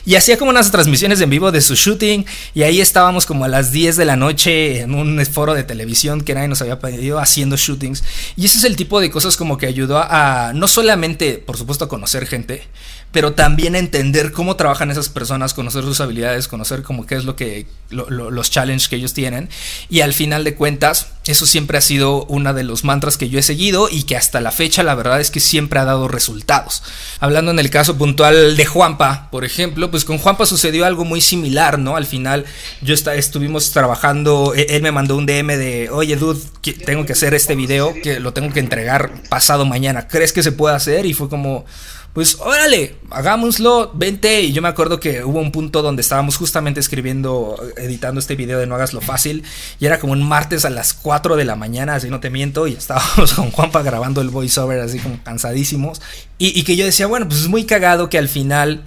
Y 0.07 0.15
hacía 0.15 0.39
como 0.39 0.51
unas 0.51 0.71
transmisiones 0.71 1.21
en 1.21 1.29
vivo 1.29 1.53
de 1.53 1.61
su 1.61 1.75
shooting 1.75 2.25
y 2.55 2.63
ahí 2.63 2.81
estábamos 2.81 3.27
como 3.27 3.45
a 3.45 3.49
las 3.49 3.73
10 3.73 3.97
de 3.97 4.07
la 4.07 4.17
noche 4.17 4.81
en 4.81 4.95
un 4.95 5.25
foro 5.27 5.53
de 5.53 5.65
televisión 5.65 6.23
que 6.23 6.33
nadie 6.33 6.49
nos 6.49 6.63
había 6.63 6.79
pedido 6.79 7.19
haciendo 7.19 7.57
shootings. 7.57 8.03
Y 8.35 8.47
ese 8.47 8.57
es 8.57 8.65
el 8.65 8.77
tipo 8.77 8.99
de 9.01 9.11
cosas 9.11 9.37
como 9.37 9.59
que 9.59 9.67
ayudó 9.67 9.99
a 9.99 10.53
no 10.55 10.67
solamente, 10.67 11.35
por 11.35 11.59
supuesto, 11.59 11.85
a 11.85 11.89
conocer 11.89 12.27
gente, 12.27 12.67
pero 13.13 13.33
también 13.33 13.75
entender 13.75 14.33
cómo 14.33 14.57
trabajan 14.57 14.91
esas 14.91 15.09
personas, 15.09 15.55
conocer 15.55 15.83
sus 15.85 16.01
habilidades, 16.01 16.49
conocer 16.49 16.83
como 16.83 17.07
qué 17.07 17.17
es 17.17 17.25
lo 17.25 17.37
que 17.37 17.67
los 17.91 18.51
challenges 18.51 18.89
que 18.89 18.97
ellos 18.97 19.15
tienen 19.15 19.49
y 19.89 20.03
al 20.03 20.13
final 20.13 20.45
de 20.45 20.55
cuentas 20.55 21.09
eso 21.27 21.47
siempre 21.47 21.79
ha 21.79 21.81
sido 21.81 22.25
una 22.25 22.53
de 22.53 22.65
los 22.65 22.85
mantras 22.85 23.17
que 23.17 23.29
yo 23.29 23.39
he 23.39 23.43
seguido 23.43 23.89
y 23.91 24.05
que 24.05 24.17
hasta 24.17 24.41
la 24.41 24.51
fecha 24.51 24.83
la 24.83 24.95
verdad 24.95 25.21
es 25.21 25.31
que 25.31 25.41
siempre 25.41 25.79
ha 25.79 25.85
dado 25.85 26.09
resultados. 26.09 26.83
Hablando 27.21 27.51
en 27.51 27.59
el 27.59 27.71
caso 27.71 27.97
puntual 27.97 28.57
de 28.57 28.67
Juanpa, 28.67 29.29
por 29.31 29.45
ejemplo, 29.45 29.91
pues 29.91 30.05
con 30.05 30.19
Juanpa 30.19 30.47
sucedió 30.47 30.87
algo 30.87 31.05
muy 31.05 31.21
similar, 31.21 31.79
¿no? 31.79 31.97
Al 31.97 32.07
final 32.07 32.45
yo 32.83 32.95
está, 32.95 33.15
estuvimos 33.15 33.71
trabajando, 33.73 34.55
e, 34.55 34.67
él 34.71 34.83
me 34.83 34.93
mandó 34.93 35.17
un 35.17 35.27
DM 35.27 35.57
de, 35.57 35.91
oye 35.91 36.17
dude, 36.17 36.41
tengo 36.85 37.05
que 37.05 37.13
hacer 37.13 37.35
este 37.35 37.55
video, 37.55 37.95
que 38.03 38.21
lo 38.21 38.33
tengo 38.33 38.53
que 38.53 38.61
entregar 38.61 39.23
pasado 39.29 39.65
mañana, 39.67 40.09
¿crees 40.09 40.33
que 40.33 40.43
se 40.43 40.53
puede 40.53 40.77
hacer? 40.77 41.07
Y 41.07 41.15
fue 41.15 41.29
como 41.29 41.67
pues 42.13 42.39
órale, 42.41 42.97
hagámoslo, 43.11 43.93
vente. 43.95 44.43
Y 44.43 44.53
yo 44.53 44.63
me 44.63 44.69
acuerdo 44.69 44.99
que 44.99 45.25
hubo 45.25 45.39
un 45.39 45.53
punto 45.53 45.83
donde 45.83 46.03
estábamos 46.03 46.37
justamente 46.37 46.81
escribiendo, 46.81 47.57
editando 47.77 48.19
este 48.19 48.35
video 48.35 48.59
de 48.59 48.67
No 48.67 48.75
hagas 48.75 48.93
lo 48.93 49.01
fácil. 49.01 49.45
Y 49.79 49.87
era 49.87 49.99
como 50.01 50.15
un 50.15 50.27
martes 50.27 50.65
a 50.65 50.71
las 50.71 50.95
4 50.95 51.37
de 51.37 51.45
la 51.45 51.55
mañana, 51.55 51.95
así 51.95 52.11
no 52.11 52.21
te 52.21 52.31
miento. 52.31 52.67
Y 52.67 52.75
estábamos 52.75 53.35
con 53.37 53.51
Juanpa 53.51 53.83
grabando 53.83 54.21
el 54.21 54.31
voiceover 54.31 54.81
así 54.81 54.99
como 54.99 55.23
cansadísimos. 55.23 56.01
Y, 56.39 56.59
y 56.59 56.65
que 56.65 56.77
yo 56.77 56.85
decía, 56.85 57.07
bueno, 57.07 57.29
pues 57.29 57.43
es 57.43 57.49
muy 57.49 57.65
cagado 57.65 58.11
que 58.11 58.19
al 58.19 58.29
final 58.29 58.85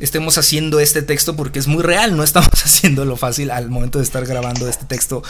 estemos 0.00 0.38
haciendo 0.38 0.80
este 0.80 1.02
texto 1.02 1.36
porque 1.36 1.58
es 1.58 1.68
muy 1.68 1.82
real, 1.82 2.16
no 2.16 2.24
estamos 2.24 2.50
haciendo 2.64 3.04
lo 3.04 3.16
fácil 3.16 3.50
al 3.50 3.70
momento 3.70 3.98
de 3.98 4.04
estar 4.04 4.26
grabando 4.26 4.68
este 4.68 4.86
texto, 4.86 5.22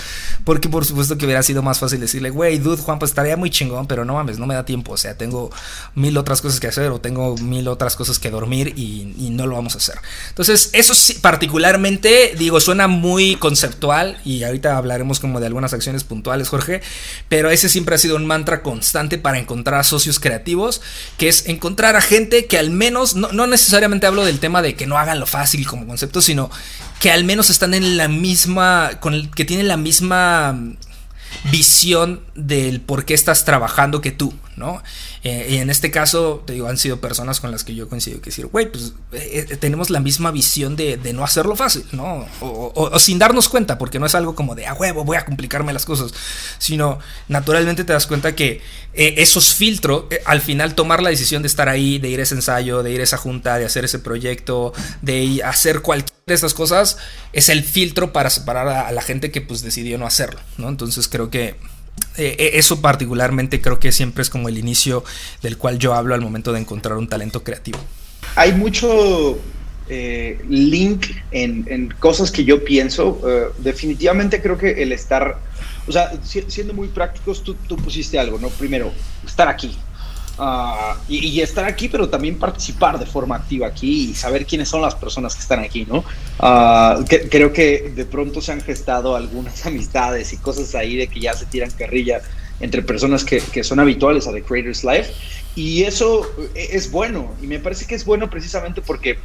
porque 0.44 0.68
por 0.68 0.84
supuesto 0.84 1.18
que 1.18 1.26
hubiera 1.26 1.42
sido 1.42 1.62
más 1.62 1.78
fácil 1.78 2.00
decirle, 2.00 2.30
güey, 2.30 2.58
dude, 2.58 2.80
Juan, 2.82 2.98
pues 2.98 3.10
estaría 3.10 3.36
muy 3.36 3.50
chingón, 3.50 3.86
pero 3.86 4.04
no 4.04 4.14
mames, 4.14 4.38
no 4.38 4.46
me 4.46 4.54
da 4.54 4.64
tiempo, 4.64 4.92
o 4.92 4.96
sea, 4.96 5.16
tengo 5.16 5.50
mil 5.94 6.16
otras 6.16 6.40
cosas 6.40 6.60
que 6.60 6.66
hacer 6.66 6.90
o 6.90 7.00
tengo 7.00 7.36
mil 7.36 7.68
otras 7.68 7.96
cosas 7.96 8.18
que 8.18 8.30
dormir 8.30 8.72
y, 8.76 9.04
no 9.34 9.48
lo 9.48 9.56
vamos 9.56 9.74
a 9.74 9.78
hacer. 9.78 9.96
Entonces, 10.28 10.70
eso 10.74 10.94
sí, 10.94 11.14
particularmente, 11.14 12.34
digo, 12.38 12.60
suena 12.60 12.86
muy 12.86 13.34
conceptual 13.34 14.20
y 14.24 14.44
ahorita 14.44 14.76
hablaremos 14.76 15.18
como 15.18 15.40
de 15.40 15.46
algunas 15.46 15.72
acciones 15.72 16.04
puntuales, 16.04 16.48
Jorge, 16.48 16.82
pero 17.28 17.50
ese 17.50 17.68
siempre 17.68 17.96
ha 17.96 17.98
sido 17.98 18.14
un 18.14 18.26
mantra 18.26 18.62
constante 18.62 19.18
para 19.18 19.40
encontrar 19.40 19.84
socios 19.84 20.20
creativos, 20.20 20.82
que 21.18 21.28
es 21.28 21.48
encontrar 21.48 21.96
a 21.96 22.00
gente 22.00 22.46
que 22.46 22.58
al 22.58 22.70
menos, 22.70 23.16
no, 23.16 23.32
no 23.32 23.48
necesariamente 23.48 24.06
hablo 24.06 24.24
del 24.24 24.38
tema, 24.38 24.53
de 24.62 24.74
que 24.74 24.86
no 24.86 24.98
hagan 24.98 25.20
lo 25.20 25.26
fácil 25.26 25.66
como 25.66 25.86
concepto, 25.86 26.20
sino 26.20 26.50
que 27.00 27.10
al 27.10 27.24
menos 27.24 27.50
están 27.50 27.74
en 27.74 27.96
la 27.96 28.08
misma, 28.08 28.92
con 29.00 29.30
que 29.30 29.44
tienen 29.44 29.68
la 29.68 29.76
misma 29.76 30.58
visión 31.50 32.20
del 32.34 32.80
por 32.80 33.04
qué 33.04 33.14
estás 33.14 33.44
trabajando 33.44 34.00
que 34.00 34.10
tú, 34.10 34.32
¿no? 34.56 34.82
Eh, 35.22 35.48
y 35.52 35.56
en 35.56 35.70
este 35.70 35.90
caso, 35.90 36.42
te 36.46 36.52
digo, 36.52 36.68
han 36.68 36.76
sido 36.76 37.00
personas 37.00 37.40
con 37.40 37.50
las 37.50 37.64
que 37.64 37.74
yo 37.74 37.88
coincido 37.88 38.20
que 38.20 38.30
decir, 38.30 38.46
güey, 38.46 38.70
pues 38.70 38.92
eh, 39.12 39.46
eh, 39.50 39.56
tenemos 39.56 39.90
la 39.90 40.00
misma 40.00 40.30
visión 40.30 40.76
de, 40.76 40.98
no 41.14 41.24
hacerlo 41.24 41.56
fácil, 41.56 41.84
¿no? 41.92 42.26
O, 42.40 42.98
sin 42.98 43.18
darnos 43.18 43.48
cuenta, 43.48 43.78
porque 43.78 43.98
no 43.98 44.06
es 44.06 44.14
algo 44.14 44.34
como 44.34 44.54
de, 44.54 44.66
a 44.66 44.74
huevo, 44.74 45.04
voy 45.04 45.16
a 45.16 45.24
complicarme 45.24 45.72
las 45.72 45.86
cosas, 45.86 46.12
sino 46.58 46.98
naturalmente 47.28 47.84
te 47.84 47.92
das 47.92 48.06
cuenta 48.06 48.34
que 48.34 48.60
esos 48.92 49.54
filtros, 49.54 50.04
al 50.24 50.40
final 50.40 50.74
tomar 50.74 51.02
la 51.02 51.10
decisión 51.10 51.42
de 51.42 51.48
estar 51.48 51.68
ahí, 51.68 51.98
de 51.98 52.08
ir 52.08 52.20
a 52.20 52.22
ese 52.22 52.34
ensayo, 52.34 52.82
de 52.82 52.92
ir 52.92 53.00
a 53.00 53.04
esa 53.04 53.16
junta, 53.16 53.58
de 53.58 53.64
hacer 53.64 53.84
ese 53.84 53.98
proyecto, 53.98 54.72
de 55.02 55.42
hacer 55.42 55.80
cualquier 55.80 56.14
de 56.26 56.34
estas 56.34 56.54
cosas, 56.54 56.96
es 57.34 57.50
el 57.50 57.62
filtro 57.62 58.12
para 58.12 58.30
separar 58.30 58.66
a, 58.68 58.90
la 58.92 59.02
gente 59.02 59.30
que 59.30 59.42
pues 59.42 59.60
decidió 59.62 59.98
no 59.98 60.06
hacerlo, 60.06 60.40
¿no? 60.56 60.70
Entonces 60.70 61.06
creo 61.06 61.28
que 61.28 61.48
eh, 62.16 62.36
eh, 62.38 62.50
eso 62.54 62.80
particularmente 62.80 63.60
creo 63.60 63.78
que 63.78 63.92
siempre 63.92 64.22
es 64.22 64.30
como 64.30 64.48
el 64.48 64.56
inicio 64.56 65.04
del 65.42 65.58
cual 65.58 65.78
yo 65.78 65.92
hablo 65.92 66.14
al 66.14 66.22
momento 66.22 66.52
de 66.52 66.60
encontrar 66.60 66.96
un 66.96 67.08
talento 67.08 67.44
creativo. 67.44 67.78
Hay 68.36 68.52
mucho 68.52 69.38
eh, 69.90 70.42
link 70.48 71.08
en, 71.30 71.92
cosas 72.00 72.30
que 72.30 72.44
yo 72.44 72.64
pienso. 72.64 73.20
Definitivamente 73.58 74.40
creo 74.40 74.56
que 74.56 74.82
el 74.82 74.92
estar, 74.92 75.38
o 75.86 75.92
sea, 75.92 76.10
siendo 76.24 76.72
muy 76.72 76.88
prácticos, 76.88 77.44
tú, 77.44 77.54
tú 77.68 77.76
pusiste 77.76 78.18
algo, 78.18 78.38
¿no? 78.38 78.48
Primero, 78.48 78.92
estar 79.26 79.46
aquí, 79.46 79.76
Ah, 80.36 80.96
y, 81.08 81.40
estar 81.40 81.64
aquí, 81.64 81.88
pero 81.88 82.08
también 82.08 82.38
participar 82.38 82.98
de 82.98 83.06
forma 83.06 83.36
activa 83.36 83.68
aquí 83.68 84.10
y 84.10 84.14
saber 84.14 84.46
quiénes 84.46 84.68
son 84.68 84.82
las 84.82 84.94
personas 84.94 85.34
que 85.34 85.42
están 85.42 85.60
aquí, 85.60 85.86
¿no? 85.86 86.04
Ah, 86.40 86.98
creo 87.30 87.52
que 87.52 87.92
de 87.94 88.04
pronto 88.04 88.40
se 88.40 88.50
han 88.50 88.60
gestado 88.60 89.14
algunas 89.14 89.64
amistades 89.66 90.32
y 90.32 90.38
cosas 90.38 90.74
ahí 90.74 90.96
de 90.96 91.06
que 91.06 91.20
ya 91.20 91.34
se 91.34 91.46
tiran 91.46 91.70
carrilla 91.70 92.20
entre 92.60 92.82
personas 92.82 93.24
que, 93.24 93.38
que 93.40 93.62
son 93.62 93.78
habituales 93.78 94.26
a 94.26 94.32
The 94.32 94.42
Creators 94.42 94.84
Life 94.84 95.12
y 95.56 95.82
eso 95.82 96.28
es 96.54 96.90
bueno 96.90 97.34
y 97.42 97.46
me 97.46 97.58
parece 97.58 97.86
que 97.86 97.94
es 97.94 98.04
bueno 98.04 98.30
precisamente 98.30 98.80
porque 98.80 99.18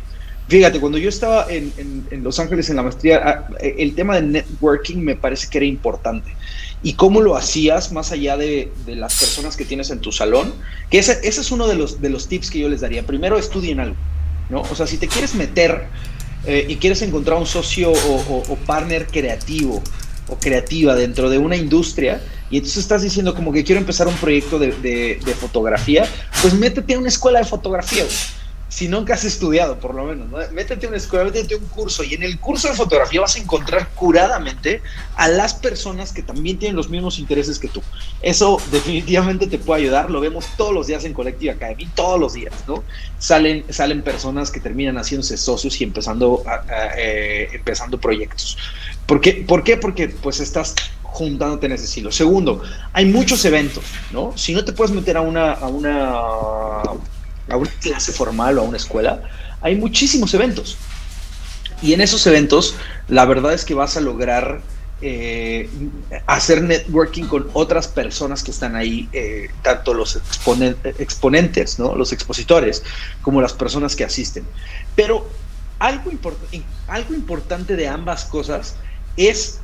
Fíjate, 0.50 0.80
cuando 0.80 0.98
yo 0.98 1.10
estaba 1.10 1.46
en, 1.48 1.72
en, 2.10 2.24
Los 2.24 2.40
Ángeles 2.40 2.72
en 2.72 2.78
la 2.78 2.82
maestría, 2.82 3.22
ah, 3.24 3.48
el 3.62 3.94
tema 3.94 4.16
de 4.16 4.24
networking 4.24 4.98
me 4.98 5.16
parece 5.16 5.48
que 5.48 5.60
era 5.60 5.66
importante 5.68 6.34
y 6.82 6.94
cómo 6.94 7.22
lo 7.22 7.36
hacías 7.36 7.92
más 7.92 8.12
allá 8.12 8.38
de, 8.38 8.72
las 8.88 9.20
personas 9.20 9.58
que 9.58 9.66
tienes 9.66 9.90
en 9.90 10.00
tu 10.00 10.12
salón, 10.12 10.54
que 10.90 11.00
ese, 11.00 11.20
ese, 11.24 11.42
es 11.42 11.52
uno 11.52 11.68
de 11.68 11.76
los, 11.76 12.02
de 12.02 12.10
los 12.10 12.28
tips 12.28 12.50
que 12.50 12.60
yo 12.60 12.70
les 12.70 12.82
daría. 12.82 13.06
Primero, 13.06 13.38
estudien 13.38 13.80
algo, 13.80 13.98
¿no? 14.50 14.62
O 14.62 14.76
sea, 14.76 14.88
si 14.88 14.98
te 14.98 15.08
quieres 15.08 15.36
meter 15.36 15.88
eh, 16.46 16.66
y 16.70 16.78
quieres 16.78 17.02
encontrar 17.02 17.38
un 17.38 17.46
socio 17.46 17.92
o, 17.92 18.58
partner 18.66 19.08
creativo 19.08 19.82
o 20.28 20.38
creativa 20.38 20.96
dentro 20.96 21.30
de 21.30 21.38
una 21.38 21.56
industria, 21.56 22.22
y 22.50 22.58
entonces 22.58 22.80
estás 22.80 23.02
diciendo 23.02 23.36
como 23.36 23.52
que 23.52 23.64
quiero 23.64 23.80
empezar 23.82 24.08
un 24.08 24.16
proyecto 24.16 24.58
de, 24.58 24.72
de 24.72 25.36
fotografía, 25.40 26.08
pues 26.42 26.54
métete 26.54 26.96
a 26.96 27.00
una 27.00 27.10
escuela 27.10 27.40
de 27.40 27.46
fotografía 27.46 28.06
si 28.70 28.88
nunca 28.88 29.16
has 29.16 29.26
estudiado, 29.26 29.80
por 29.80 29.96
lo 29.96 30.06
menos, 30.06 30.28
métete 30.54 30.86
a 30.86 30.90
una 30.90 30.98
escuela, 30.98 31.26
métete 31.26 31.56
a 31.56 31.58
un 31.58 31.66
curso 31.66 32.04
y 32.04 32.14
en 32.14 32.22
el 32.22 32.40
curso 32.40 32.68
de 32.68 32.76
fotografía 32.76 33.20
vas 33.20 33.36
a 33.36 33.40
encontrar 33.40 33.90
curadamente 33.96 34.84
a 35.16 35.28
las 35.28 35.56
personas 35.56 36.14
que 36.14 36.22
también 36.22 36.60
tienen 36.60 36.76
los 36.76 36.88
mismos 36.88 37.18
intereses 37.18 37.58
que 37.58 37.68
tú. 37.68 37.82
Eso 38.22 38.62
definitivamente 38.72 39.48
te 39.48 39.58
puede 39.58 39.82
ayudar, 39.82 40.12
lo 40.12 40.22
vemos 40.22 40.46
todos 40.56 40.72
los 40.72 40.86
días 40.86 41.04
en 41.04 41.14
Collective 41.14 41.52
Academy, 41.52 41.88
todos 41.96 42.20
los 42.20 42.34
días, 42.34 42.54
¿no? 42.68 42.84
Salen, 43.18 43.66
salen 43.70 44.04
personas 44.04 44.52
que 44.52 44.60
terminan 44.60 44.98
haciéndose 44.98 45.36
socios 45.36 45.82
y 45.82 45.84
empezando, 45.84 46.44
eh, 46.96 47.50
empezando 47.52 48.00
proyectos. 48.00 48.56
¿Por 49.08 49.20
qué? 49.20 49.46
¿Por 49.48 49.64
qué? 49.64 49.78
Porque 49.78 50.10
pues 50.10 50.40
estás 50.40 50.76
juntándote 51.02 51.66
en 51.66 51.72
ese 51.72 51.86
estilo. 51.86 52.12
Segundo, 52.12 52.62
hay 52.94 53.06
muchos 53.06 53.44
eventos, 53.46 53.84
¿no? 54.12 54.38
Si 54.38 54.54
no 54.54 54.64
te 54.64 54.74
puedes 54.74 54.94
meter 54.94 55.18
a 55.18 55.22
una, 55.22 55.54
a 55.54 55.68
una 55.68 56.14
a 57.50 57.58
una 57.58 57.72
clase 57.82 58.12
formal 58.12 58.58
o 58.58 58.62
a 58.62 58.64
una 58.64 58.78
escuela, 58.78 59.24
hay 59.62 59.76
muchísimos 59.76 60.34
eventos. 60.34 60.78
Y 61.82 61.94
en 61.94 62.02
esos 62.02 62.26
eventos, 62.28 62.76
la 63.08 63.26
verdad 63.26 63.54
es 63.54 63.66
que 63.66 63.74
vas 63.74 63.96
a 63.98 64.02
lograr 64.02 64.62
eh, 65.02 65.70
hacer 66.28 66.62
networking 66.62 67.24
con 67.24 67.50
otras 67.54 67.88
personas 67.88 68.44
que 68.44 68.52
están 68.52 68.76
ahí, 68.76 69.08
eh, 69.14 69.50
tanto 69.62 69.94
los 69.94 70.20
exponentes, 70.98 71.80
¿no? 71.80 71.96
los 71.96 72.12
expositores, 72.12 72.84
como 73.22 73.42
las 73.42 73.54
personas 73.54 73.96
que 73.96 74.04
asisten. 74.04 74.44
Pero 74.96 75.30
algo, 75.80 76.12
algo 76.88 77.14
importante 77.14 77.78
de 77.78 77.88
ambas 77.88 78.26
cosas 78.26 78.76
es 79.16 79.60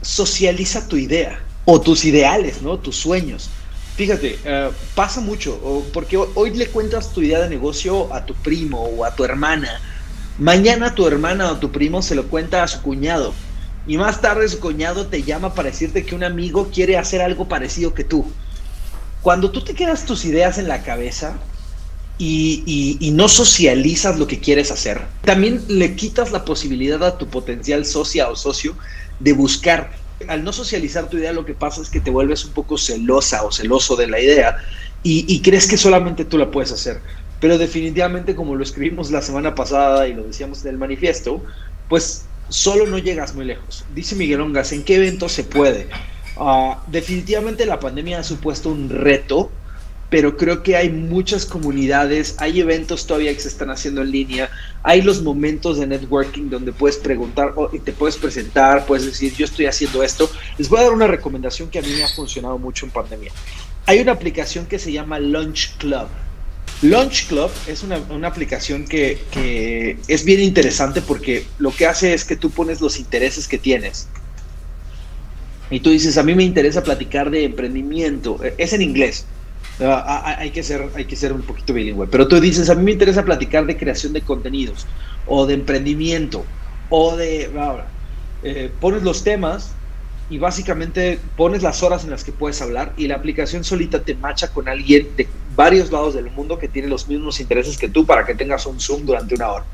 socializa 0.00 0.88
tu 0.88 0.96
idea 0.96 1.40
o 1.66 1.80
tus 1.80 2.06
ideales, 2.06 2.62
¿no? 2.62 2.78
tus 2.78 2.96
sueños. 2.96 3.50
Fíjate, 3.96 4.38
eh, 4.44 4.70
pasa 4.94 5.20
mucho, 5.20 5.84
porque 5.92 6.16
hoy 6.16 6.50
le 6.54 6.68
cuentas 6.68 7.12
tu 7.12 7.20
idea 7.20 7.40
de 7.40 7.50
negocio 7.50 8.12
a 8.12 8.24
tu 8.24 8.34
primo 8.34 8.82
o 8.82 9.04
a 9.04 9.14
tu 9.14 9.24
hermana. 9.24 9.80
Mañana 10.38 10.94
tu 10.94 11.06
hermana 11.06 11.52
o 11.52 11.58
tu 11.58 11.70
primo 11.70 12.00
se 12.00 12.14
lo 12.14 12.28
cuenta 12.28 12.62
a 12.62 12.68
su 12.68 12.80
cuñado. 12.80 13.34
Y 13.86 13.98
más 13.98 14.20
tarde 14.20 14.48
su 14.48 14.60
cuñado 14.60 15.08
te 15.08 15.22
llama 15.22 15.54
para 15.54 15.68
decirte 15.68 16.06
que 16.06 16.14
un 16.14 16.24
amigo 16.24 16.70
quiere 16.72 16.96
hacer 16.96 17.20
algo 17.20 17.48
parecido 17.48 17.92
que 17.92 18.04
tú. 18.04 18.24
Cuando 19.20 19.50
tú 19.50 19.62
te 19.62 19.74
quedas 19.74 20.06
tus 20.06 20.24
ideas 20.24 20.56
en 20.56 20.68
la 20.68 20.82
cabeza 20.82 21.36
y, 22.16 22.96
y 22.98 23.10
no 23.10 23.28
socializas 23.28 24.18
lo 24.18 24.26
que 24.26 24.40
quieres 24.40 24.70
hacer, 24.70 25.02
también 25.22 25.62
le 25.68 25.94
quitas 25.96 26.32
la 26.32 26.44
posibilidad 26.44 27.02
a 27.04 27.18
tu 27.18 27.28
potencial 27.28 27.84
socia 27.84 28.30
o 28.30 28.36
socio 28.36 28.74
de 29.20 29.32
buscar 29.32 30.01
al 30.28 30.44
no 30.44 30.52
socializar 30.52 31.08
tu 31.08 31.18
idea, 31.18 31.32
lo 31.32 31.44
que 31.44 31.54
pasa 31.54 31.82
es 31.82 31.88
que 31.88 32.00
te 32.00 32.10
vuelves 32.10 32.44
un 32.44 32.52
poco 32.52 32.78
celosa 32.78 33.44
o 33.44 33.52
celoso 33.52 33.96
de 33.96 34.06
la 34.06 34.20
idea 34.20 34.56
y, 35.04 35.40
crees 35.42 35.66
que 35.66 35.76
solamente 35.76 36.24
tú 36.24 36.38
la 36.38 36.50
puedes 36.50 36.70
hacer. 36.70 37.00
Pero 37.40 37.58
definitivamente, 37.58 38.36
como 38.36 38.54
lo 38.54 38.62
escribimos 38.62 39.10
la 39.10 39.20
semana 39.20 39.54
pasada 39.54 40.06
y 40.06 40.14
lo 40.14 40.22
decíamos 40.22 40.64
en 40.64 40.70
el 40.70 40.78
manifiesto, 40.78 41.42
pues 41.88 42.24
solo 42.48 42.86
no 42.86 42.98
llegas 42.98 43.34
muy 43.34 43.44
lejos. 43.44 43.84
Dice 43.94 44.14
Miguel 44.14 44.40
Ongas, 44.40 44.72
¿en 44.72 44.84
qué 44.84 44.96
evento 44.96 45.28
se 45.28 45.42
puede? 45.42 45.88
Ah, 46.36 46.84
definitivamente 46.86 47.66
la 47.66 47.80
pandemia 47.80 48.20
ha 48.20 48.22
supuesto 48.22 48.70
un 48.70 48.88
reto 48.88 49.50
pero 50.12 50.36
creo 50.36 50.62
que 50.62 50.76
hay 50.76 50.90
muchas 50.90 51.46
comunidades, 51.46 52.34
hay 52.36 52.60
eventos 52.60 53.06
todavía 53.06 53.32
que 53.32 53.40
se 53.40 53.48
están 53.48 53.70
haciendo 53.70 54.02
en 54.02 54.10
línea, 54.10 54.50
hay 54.82 55.00
los 55.00 55.22
momentos 55.22 55.78
de 55.78 55.86
networking 55.86 56.50
donde 56.50 56.70
puedes 56.70 56.98
preguntar 56.98 57.54
y 57.72 57.78
te 57.78 57.92
puedes 57.92 58.18
presentar, 58.18 58.84
puedes 58.84 59.06
decir, 59.06 59.34
yo 59.34 59.46
estoy 59.46 59.64
haciendo 59.64 60.02
esto. 60.02 60.30
Les 60.58 60.68
voy 60.68 60.80
a 60.80 60.82
dar 60.82 60.92
una 60.92 61.06
recomendación 61.06 61.70
que 61.70 61.78
a 61.78 61.82
mí 61.82 61.88
me 61.96 62.04
ha 62.04 62.08
funcionado 62.08 62.58
mucho 62.58 62.84
en 62.84 62.92
pandemia. 62.92 63.32
Hay 63.86 64.00
una 64.00 64.12
aplicación 64.12 64.66
que 64.66 64.78
se 64.78 64.92
llama 64.92 65.18
Launch 65.18 65.78
Club. 65.78 66.08
Launch 66.82 67.28
Club 67.28 67.50
es 67.66 67.82
una, 67.82 67.96
una 68.10 68.28
aplicación 68.28 68.84
que, 68.84 69.18
que 69.30 69.96
es 70.08 70.26
bien 70.26 70.40
interesante 70.40 71.00
porque 71.00 71.46
lo 71.58 71.74
que 71.74 71.86
hace 71.86 72.12
es 72.12 72.26
que 72.26 72.36
tú 72.36 72.50
pones 72.50 72.82
los 72.82 72.98
intereses 72.98 73.48
que 73.48 73.56
tienes 73.56 74.08
y 75.70 75.80
tú 75.80 75.88
dices, 75.88 76.18
a 76.18 76.22
mí 76.22 76.34
me 76.34 76.44
interesa 76.44 76.82
platicar 76.82 77.30
de 77.30 77.44
emprendimiento, 77.44 78.38
es 78.58 78.74
en 78.74 78.82
inglés, 78.82 79.24
hay, 79.80 80.50
que 80.50 80.62
ser, 80.62 80.88
hay 80.94 81.04
que 81.04 81.16
ser 81.16 81.32
un 81.32 81.42
poquito 81.42 81.72
bilingüe. 81.72 82.06
Pero 82.06 82.28
tú 82.28 82.40
dices, 82.40 82.70
a 82.70 82.74
mí 82.74 82.82
me 82.82 82.92
interesa 82.92 83.24
platicar 83.24 83.66
de 83.66 83.76
creación 83.76 84.12
de 84.12 84.22
contenidos, 84.22 84.86
o 85.26 85.46
de 85.46 85.54
emprendimiento, 85.54 86.44
o 86.90 87.16
de... 87.16 87.50
Eh, 88.44 88.72
pones 88.80 89.04
los 89.04 89.22
temas 89.22 89.72
y 90.28 90.38
básicamente 90.38 91.20
pones 91.36 91.62
las 91.62 91.82
horas 91.82 92.04
en 92.04 92.10
las 92.10 92.24
que 92.24 92.32
puedes 92.32 92.60
hablar 92.60 92.92
y 92.96 93.06
la 93.06 93.14
aplicación 93.16 93.62
solita 93.62 94.02
te 94.02 94.14
macha 94.16 94.48
con 94.48 94.68
alguien 94.68 95.08
de 95.16 95.28
varios 95.54 95.92
lados 95.92 96.14
del 96.14 96.30
mundo 96.30 96.58
que 96.58 96.68
tiene 96.68 96.88
los 96.88 97.06
mismos 97.06 97.38
intereses 97.38 97.78
que 97.78 97.88
tú 97.88 98.04
para 98.04 98.24
que 98.24 98.34
tengas 98.34 98.66
un 98.66 98.80
Zoom 98.80 99.04
durante 99.04 99.34
una 99.34 99.48
hora. 99.52 99.64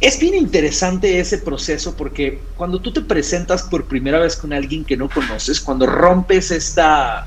Es 0.00 0.20
bien 0.20 0.34
interesante 0.34 1.18
ese 1.18 1.38
proceso 1.38 1.96
porque 1.96 2.40
cuando 2.56 2.78
tú 2.78 2.92
te 2.92 3.00
presentas 3.00 3.62
por 3.64 3.86
primera 3.86 4.18
vez 4.18 4.36
con 4.36 4.52
alguien 4.52 4.84
que 4.84 4.96
no 4.96 5.08
conoces, 5.08 5.60
cuando 5.60 5.86
rompes 5.86 6.50
esta, 6.50 7.26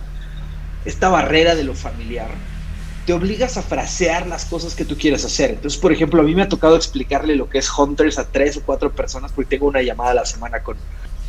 esta 0.85 1.09
barrera 1.09 1.55
de 1.55 1.63
lo 1.63 1.75
familiar, 1.75 2.29
te 3.05 3.13
obligas 3.13 3.57
a 3.57 3.61
frasear 3.61 4.27
las 4.27 4.45
cosas 4.45 4.75
que 4.75 4.85
tú 4.85 4.97
quieres 4.97 5.25
hacer. 5.25 5.51
Entonces, 5.51 5.79
por 5.79 5.91
ejemplo, 5.91 6.21
a 6.21 6.23
mí 6.23 6.33
me 6.33 6.41
ha 6.41 6.49
tocado 6.49 6.75
explicarle 6.75 7.35
lo 7.35 7.49
que 7.49 7.57
es 7.57 7.69
Hunters 7.77 8.17
a 8.17 8.25
tres 8.25 8.57
o 8.57 8.61
cuatro 8.63 8.91
personas 8.91 9.31
porque 9.31 9.49
tengo 9.49 9.67
una 9.67 9.81
llamada 9.81 10.11
a 10.11 10.15
la 10.15 10.25
semana 10.25 10.63
con... 10.63 10.77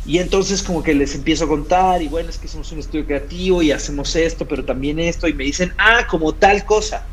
Y 0.05 0.19
entonces 0.19 0.61
como 0.61 0.83
que 0.83 0.93
les 0.93 1.15
empiezo 1.15 1.45
a 1.45 1.47
contar 1.47 2.01
y 2.01 2.07
bueno, 2.07 2.29
es 2.29 2.37
que 2.37 2.47
somos 2.47 2.71
un 2.71 2.79
estudio 2.79 3.05
creativo 3.05 3.61
y 3.61 3.71
hacemos 3.71 4.15
esto, 4.15 4.47
pero 4.47 4.63
también 4.63 4.99
esto 4.99 5.27
y 5.27 5.33
me 5.33 5.43
dicen, 5.43 5.73
ah, 5.77 6.05
como 6.07 6.33
tal 6.33 6.63
cosa. 6.63 7.03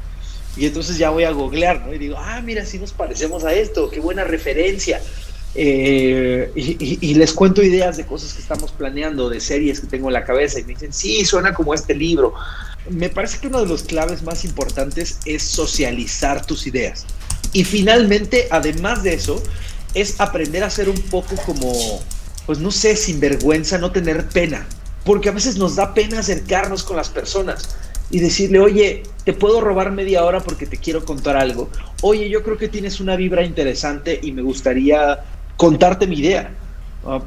Y 0.56 0.66
entonces 0.66 0.98
ya 0.98 1.08
voy 1.10 1.24
a 1.24 1.30
googlear, 1.30 1.86
¿no? 1.86 1.94
Y 1.94 1.98
digo, 1.98 2.16
ah, 2.18 2.40
mira, 2.42 2.66
si 2.66 2.78
nos 2.78 2.92
parecemos 2.92 3.44
a 3.44 3.54
esto, 3.54 3.90
qué 3.90 4.00
buena 4.00 4.24
referencia. 4.24 5.00
Eh, 5.54 6.50
y, 6.54 7.14
les 7.14 7.32
cuento 7.34 7.62
ideas 7.62 7.98
de 7.98 8.06
cosas 8.06 8.32
que 8.32 8.40
estamos 8.40 8.70
planeando, 8.72 9.28
de 9.28 9.40
series 9.40 9.80
que 9.80 9.86
tengo 9.86 10.08
en 10.08 10.14
la 10.14 10.24
cabeza, 10.24 10.58
y 10.58 10.64
me 10.64 10.72
dicen, 10.74 10.92
sí, 10.92 11.24
suena 11.24 11.52
como 11.52 11.74
este 11.74 11.94
libro. 11.94 12.32
Me 12.88 13.10
parece 13.10 13.38
que 13.38 13.48
uno 13.48 13.60
de 13.60 13.66
los 13.66 13.82
claves 13.82 14.22
más 14.22 14.44
importantes 14.44 15.18
es 15.26 15.42
socializar 15.42 16.46
tus 16.46 16.66
ideas. 16.66 17.04
Y 17.52 17.64
finalmente, 17.64 18.48
además 18.50 19.02
de 19.02 19.14
eso, 19.14 19.42
es 19.94 20.20
aprender 20.20 20.64
a 20.64 20.70
ser 20.70 20.88
un 20.88 21.00
poco 21.02 21.36
como, 21.44 22.02
pues 22.46 22.58
no 22.58 22.70
sé, 22.70 22.96
sin 22.96 23.20
vergüenza, 23.20 23.76
no 23.78 23.92
tener 23.92 24.26
pena. 24.28 24.66
Porque 25.04 25.28
a 25.28 25.32
veces 25.32 25.56
nos 25.56 25.76
da 25.76 25.92
pena 25.92 26.20
acercarnos 26.20 26.82
con 26.82 26.96
las 26.96 27.10
personas 27.10 27.76
y 28.10 28.20
decirle, 28.20 28.60
oye, 28.60 29.02
te 29.24 29.32
puedo 29.32 29.60
robar 29.60 29.90
media 29.90 30.24
hora 30.24 30.40
porque 30.40 30.66
te 30.66 30.76
quiero 30.76 31.04
contar 31.04 31.36
algo. 31.36 31.68
Oye, 32.00 32.28
yo 32.28 32.42
creo 32.42 32.56
que 32.56 32.68
tienes 32.68 33.00
una 33.00 33.16
vibra 33.16 33.44
interesante 33.44 34.18
y 34.22 34.32
me 34.32 34.42
gustaría 34.42 35.24
contarte 35.62 36.08
mi 36.08 36.18
idea, 36.18 36.50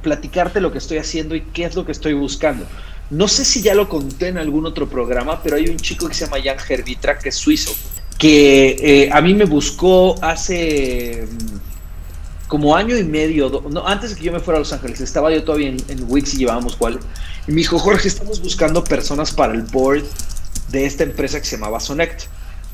platicarte 0.02 0.60
lo 0.60 0.70
que 0.70 0.78
estoy 0.80 0.98
haciendo 0.98 1.36
y 1.36 1.42
qué 1.54 1.64
es 1.64 1.74
lo 1.74 1.86
que 1.86 1.94
estoy 1.94 2.12
buscando. 2.12 2.66
No 3.10 3.30
sé 3.30 3.46
si 3.46 3.62
ya 3.62 3.74
lo 3.74 3.88
conté 3.88 4.28
en 4.28 4.38
algún 4.38 4.66
otro 4.66 4.90
programa, 4.90 5.42
pero 5.42 5.56
hay 5.56 5.70
un 5.70 5.78
chico 5.78 6.10
que 6.10 6.14
se 6.14 6.26
llama 6.26 6.44
Jan 6.44 6.58
Herbitra, 6.68 7.18
que 7.18 7.30
es 7.30 7.36
suizo, 7.36 7.72
que 8.18 8.76
eh, 8.78 9.10
a 9.10 9.22
mí 9.22 9.34
me 9.34 9.46
buscó 9.46 10.22
hace 10.22 11.26
mm, 11.32 12.48
como 12.50 12.76
año 12.76 12.98
y 12.98 13.06
medio, 13.06 13.64
antes 13.86 14.10
de 14.10 14.16
que 14.18 14.26
yo 14.26 14.34
me 14.34 14.42
fuera 14.42 14.58
a 14.58 14.60
Los 14.60 14.74
Ángeles, 14.74 15.00
estaba 15.00 15.32
yo 15.32 15.42
todavía 15.46 15.70
en, 15.70 15.78
en 15.88 16.04
Wix 16.10 16.34
y 16.34 16.40
llevábamos 16.40 16.76
cuál. 16.76 17.00
Y 17.48 17.52
me 17.52 17.60
dijo, 17.60 17.80
Jorge, 17.80 18.10
estamos 18.10 18.42
buscando 18.42 18.84
personas 18.84 19.32
para 19.32 19.54
el 19.54 19.62
board 19.62 20.04
de 20.72 20.86
esta 20.86 21.04
empresa 21.04 21.40
que 21.40 21.46
se 21.46 21.56
llamaba 21.56 21.80
Sonect. 21.80 22.24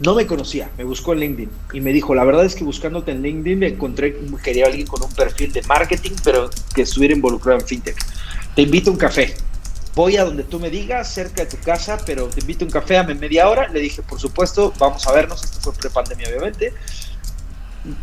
No 0.01 0.15
me 0.15 0.25
conocía, 0.25 0.71
me 0.79 0.83
buscó 0.83 1.13
en 1.13 1.19
LinkedIn 1.19 1.49
y 1.73 1.81
me 1.81 1.93
dijo, 1.93 2.15
la 2.15 2.23
verdad 2.23 2.43
es 2.43 2.55
que 2.55 2.63
buscándote 2.63 3.11
en 3.11 3.21
LinkedIn 3.21 3.59
me 3.59 3.67
encontré, 3.67 4.17
quería 4.43 4.65
alguien 4.65 4.87
con 4.87 5.03
un 5.03 5.11
perfil 5.11 5.53
de 5.53 5.61
marketing, 5.63 6.13
pero 6.23 6.49
que 6.73 6.81
estuviera 6.81 7.13
involucrado 7.13 7.59
en 7.59 7.67
fintech. 7.67 7.97
Te 8.55 8.63
invito 8.63 8.89
a 8.89 8.93
un 8.93 8.99
café. 8.99 9.35
Voy 9.93 10.17
a 10.17 10.25
donde 10.25 10.43
tú 10.43 10.59
me 10.59 10.71
digas, 10.71 11.13
cerca 11.13 11.43
de 11.43 11.51
tu 11.51 11.57
casa, 11.57 11.99
pero 12.03 12.25
te 12.27 12.39
invito 12.39 12.65
a 12.65 12.67
un 12.67 12.71
café 12.71 12.97
a 12.97 13.03
media 13.03 13.47
hora. 13.47 13.67
Le 13.67 13.79
dije, 13.79 14.01
por 14.01 14.19
supuesto, 14.19 14.73
vamos 14.79 15.05
a 15.05 15.11
vernos. 15.11 15.43
Esto 15.43 15.59
fue 15.59 15.73
pre-pandemia, 15.73 16.29
obviamente. 16.29 16.73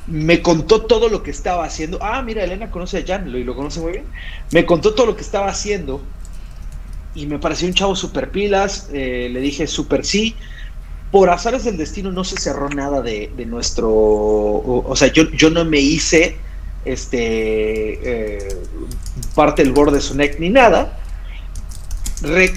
Me 0.06 0.40
contó 0.40 0.82
todo 0.82 1.08
lo 1.08 1.24
que 1.24 1.32
estaba 1.32 1.64
haciendo. 1.64 1.98
Ah, 2.00 2.22
mira, 2.22 2.44
Elena 2.44 2.70
conoce 2.70 2.98
a 2.98 3.04
Jan 3.04 3.28
y 3.28 3.42
lo 3.42 3.56
conoce 3.56 3.80
muy 3.80 3.92
bien. 3.92 4.04
Me 4.52 4.64
contó 4.64 4.94
todo 4.94 5.06
lo 5.06 5.16
que 5.16 5.22
estaba 5.22 5.48
haciendo 5.48 6.00
y 7.16 7.26
me 7.26 7.40
pareció 7.40 7.66
un 7.66 7.74
chavo 7.74 7.96
super 7.96 8.30
pilas. 8.30 8.88
Eh, 8.92 9.30
le 9.32 9.40
dije 9.40 9.66
super 9.66 10.04
sí 10.04 10.36
por 11.10 11.30
azares 11.30 11.64
del 11.64 11.76
destino 11.76 12.12
no 12.12 12.24
se 12.24 12.38
cerró 12.38 12.68
nada 12.68 13.00
de, 13.00 13.30
nuestro, 13.46 13.88
o, 13.90 14.94
sea, 14.94 15.08
yo, 15.08 15.30
yo 15.30 15.50
no 15.50 15.64
me 15.64 15.78
hice 15.78 16.36
este 16.84 18.38
eh, 18.38 18.56
parte 19.34 19.62
del 19.62 19.72
board 19.72 19.92
de 19.92 20.00
Sonec 20.00 20.38
ni 20.38 20.50
nada. 20.50 20.98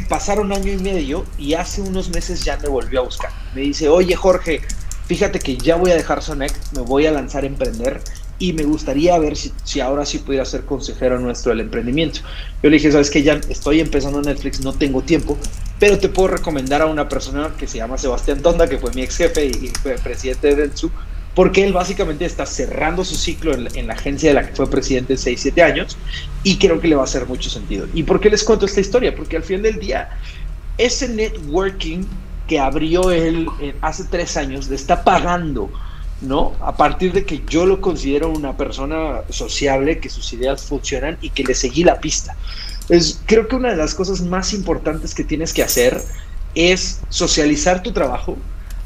pasaron 0.10 0.52
año 0.52 0.72
y 0.72 0.78
medio 0.78 1.26
y 1.38 1.54
hace 1.54 1.82
unos 1.82 2.10
meses 2.10 2.44
ya 2.44 2.58
me 2.58 2.68
volvió 2.68 3.02
a 3.02 3.04
buscar. 3.04 3.32
Me 3.56 3.62
dice, 3.62 3.88
oye 3.90 4.16
Jorge, 4.16 4.62
fíjate 5.08 5.40
que 5.40 5.58
ya 5.58 5.76
voy 5.76 5.92
a 5.92 5.96
dejar 5.96 6.22
Sonec, 6.22 6.54
me 6.74 6.82
voy 6.82 7.06
a 7.06 7.12
lanzar 7.12 7.44
a 7.44 7.48
emprender 7.48 8.02
y 8.42 8.54
me 8.54 8.64
gustaría 8.64 9.20
ver 9.20 9.38
si, 9.38 9.80
ahora 9.82 10.04
sí 10.04 10.18
pudiera 10.18 10.44
ser 10.46 10.66
consejero 10.66 11.20
nuestro 11.20 11.52
del 11.52 11.62
emprendimiento. 11.62 12.22
Yo 12.64 12.72
le 12.72 12.78
dije, 12.78 12.92
sabes 12.92 13.12
que 13.12 13.22
ya 13.22 13.40
estoy 13.50 13.80
empezando 13.80 14.20
Netflix, 14.20 14.62
no 14.62 14.74
tengo 14.74 15.04
tiempo, 15.04 15.38
pero 15.80 16.00
te 16.00 16.10
puedo 16.10 16.30
recomendar 16.30 16.82
a 16.82 16.88
una 16.88 17.08
persona 17.08 17.52
que 17.56 17.68
se 17.68 17.78
llama 17.78 18.00
Sebastián 18.00 18.42
Tonda, 18.42 18.68
que 18.68 18.80
fue 18.80 18.92
mi 18.96 19.04
ex 19.04 19.16
jefe 19.18 19.46
y, 19.46 19.68
fue 19.84 19.94
presidente 19.94 20.48
de 20.48 20.56
Dentsu, 20.56 20.90
porque 21.36 21.64
él 21.64 21.72
básicamente 21.72 22.26
está 22.26 22.48
cerrando 22.48 23.06
su 23.06 23.14
ciclo 23.14 23.54
en, 23.54 23.86
la 23.86 23.94
agencia 23.94 24.30
de 24.30 24.34
la 24.34 24.48
que 24.48 24.56
fue 24.56 24.68
presidente 24.68 25.14
6-7 25.14 25.62
años 25.62 25.96
y 26.44 26.58
creo 26.58 26.82
que 26.82 26.88
le 26.88 26.96
va 26.96 27.02
a 27.02 27.06
hacer 27.06 27.28
mucho 27.28 27.48
sentido. 27.48 27.86
¿Y 27.94 28.02
por 28.02 28.20
qué 28.20 28.32
les 28.32 28.44
cuento 28.44 28.66
esta 28.66 28.82
historia? 28.82 29.16
Porque 29.16 29.38
al 29.38 29.44
fin 29.44 29.62
del 29.62 29.80
día, 29.80 30.10
ese 30.80 31.08
networking 31.10 32.06
que 32.48 32.60
abrió 32.60 33.12
él 33.12 33.48
eh, 33.62 33.76
hace 33.82 34.04
tres 34.06 34.36
años 34.36 34.68
le 34.68 34.76
está 34.78 35.04
pagando 35.04 35.70
¿no? 36.22 36.54
A 36.62 36.76
partir 36.76 37.14
de 37.14 37.26
que 37.26 37.44
yo 37.48 37.66
lo 37.66 37.82
considero 37.82 38.30
una 38.30 38.56
persona 38.56 39.22
sociable, 39.30 40.00
que 40.00 40.10
sus 40.10 40.32
ideas 40.34 40.64
funcionan 40.64 41.18
y 41.22 41.30
que 41.32 41.44
le 41.44 41.54
seguí 41.54 41.84
la 41.84 42.00
pista. 42.00 42.36
Es, 42.90 43.20
creo 43.26 43.48
que 43.48 43.56
una 43.56 43.72
de 43.72 43.78
las 43.78 43.94
cosas 43.94 44.22
más 44.22 44.54
importantes 44.54 45.16
que 45.16 45.24
tienes 45.24 45.54
que 45.54 45.64
hacer 45.64 46.02
es 46.56 47.02
socializar 47.10 47.82
tu 47.82 47.92
trabajo, 47.92 48.38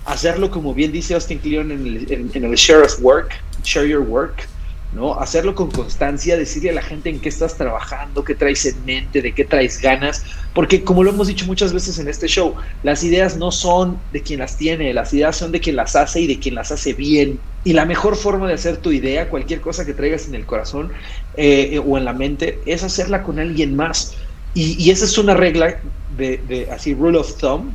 hacerlo 0.05 0.51
como 0.51 0.73
bien 0.73 0.91
dice 0.91 1.13
Austin 1.15 1.39
Kleon 1.39 1.71
en 1.71 1.87
el, 1.87 2.31
en 2.33 2.45
el 2.45 2.55
Share 2.55 2.83
of 2.83 2.99
Work, 3.01 3.31
Share 3.63 3.87
Your 3.87 4.01
Work, 4.01 4.47
¿no? 4.95 5.19
Hacerlo 5.19 5.53
con 5.53 5.69
constancia, 5.69 6.37
decirle 6.37 6.69
a 6.69 6.73
la 6.73 6.81
gente 6.81 7.09
en 7.09 7.19
qué 7.19 7.27
estás 7.27 7.57
trabajando, 7.57 8.23
qué 8.23 8.33
traes 8.33 8.65
en 8.65 8.83
mente, 8.85 9.21
de 9.21 9.33
qué 9.33 9.43
traes 9.43 9.81
ganas, 9.81 10.23
porque 10.53 10.83
como 10.83 11.03
lo 11.03 11.11
hemos 11.11 11.27
dicho 11.27 11.45
muchas 11.45 11.73
veces 11.73 11.99
en 11.99 12.07
este 12.07 12.27
show, 12.27 12.55
las 12.81 13.03
ideas 13.03 13.37
no 13.37 13.51
son 13.51 13.99
de 14.13 14.21
quien 14.21 14.39
las 14.39 14.57
tiene, 14.57 14.93
las 14.93 15.13
ideas 15.13 15.35
son 15.35 15.51
de 15.51 15.59
quien 15.59 15.75
las 15.75 15.95
hace 15.95 16.21
y 16.21 16.27
de 16.27 16.39
quien 16.39 16.55
las 16.55 16.71
hace 16.71 16.93
bien. 16.93 17.39
Y 17.65 17.73
la 17.73 17.85
mejor 17.85 18.15
forma 18.15 18.47
de 18.47 18.53
hacer 18.53 18.77
tu 18.77 18.91
idea, 18.91 19.29
cualquier 19.29 19.59
cosa 19.59 19.85
que 19.85 19.93
traigas 19.93 20.27
en 20.27 20.35
el 20.35 20.45
corazón 20.45 20.91
eh, 21.35 21.81
o 21.85 21.97
en 21.97 22.05
la 22.05 22.13
mente, 22.13 22.59
es 22.65 22.83
hacerla 22.83 23.21
con 23.23 23.39
alguien 23.39 23.75
más. 23.75 24.13
Y, 24.53 24.89
esa 24.89 25.03
es 25.03 25.17
una 25.17 25.33
regla 25.33 25.81
de, 26.15 26.39
de, 26.47 26.71
así, 26.71 26.93
rule 26.93 27.17
of 27.17 27.35
thumb 27.37 27.73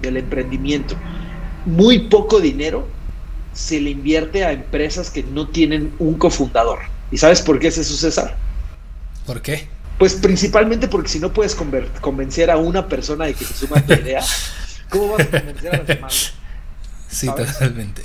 del 0.00 0.16
emprendimiento. 0.16 0.94
Muy 1.66 2.08
poco 2.08 2.40
dinero 2.40 2.88
se 3.52 3.80
le 3.80 3.90
invierte 3.90 4.44
a 4.44 4.52
empresas 4.52 5.10
que 5.10 5.22
no 5.22 5.48
tienen 5.48 5.94
un 5.98 6.14
cofundador. 6.14 6.80
¿Y 7.10 7.18
sabes 7.18 7.42
por 7.42 7.58
qué 7.58 7.68
es 7.68 7.78
eso, 7.78 7.94
César? 7.94 8.36
¿Por 9.26 9.42
qué? 9.42 9.68
Pues 9.98 10.14
principalmente 10.14 10.88
porque 10.88 11.08
si 11.08 11.20
no 11.20 11.32
puedes 11.32 11.54
convencer 11.54 12.50
a 12.50 12.56
una 12.56 12.88
persona 12.88 13.26
de 13.26 13.34
que 13.34 13.44
se 13.44 13.54
suma 13.54 13.78
a 13.78 13.86
tu 13.86 13.92
idea, 13.92 14.22
¿cómo 14.88 15.12
vas 15.12 15.26
a 15.26 15.30
convencer 15.30 15.74
a 15.74 15.78
los 15.78 15.86
demás? 15.86 16.32
Sí, 17.08 17.26
totalmente. 17.26 18.02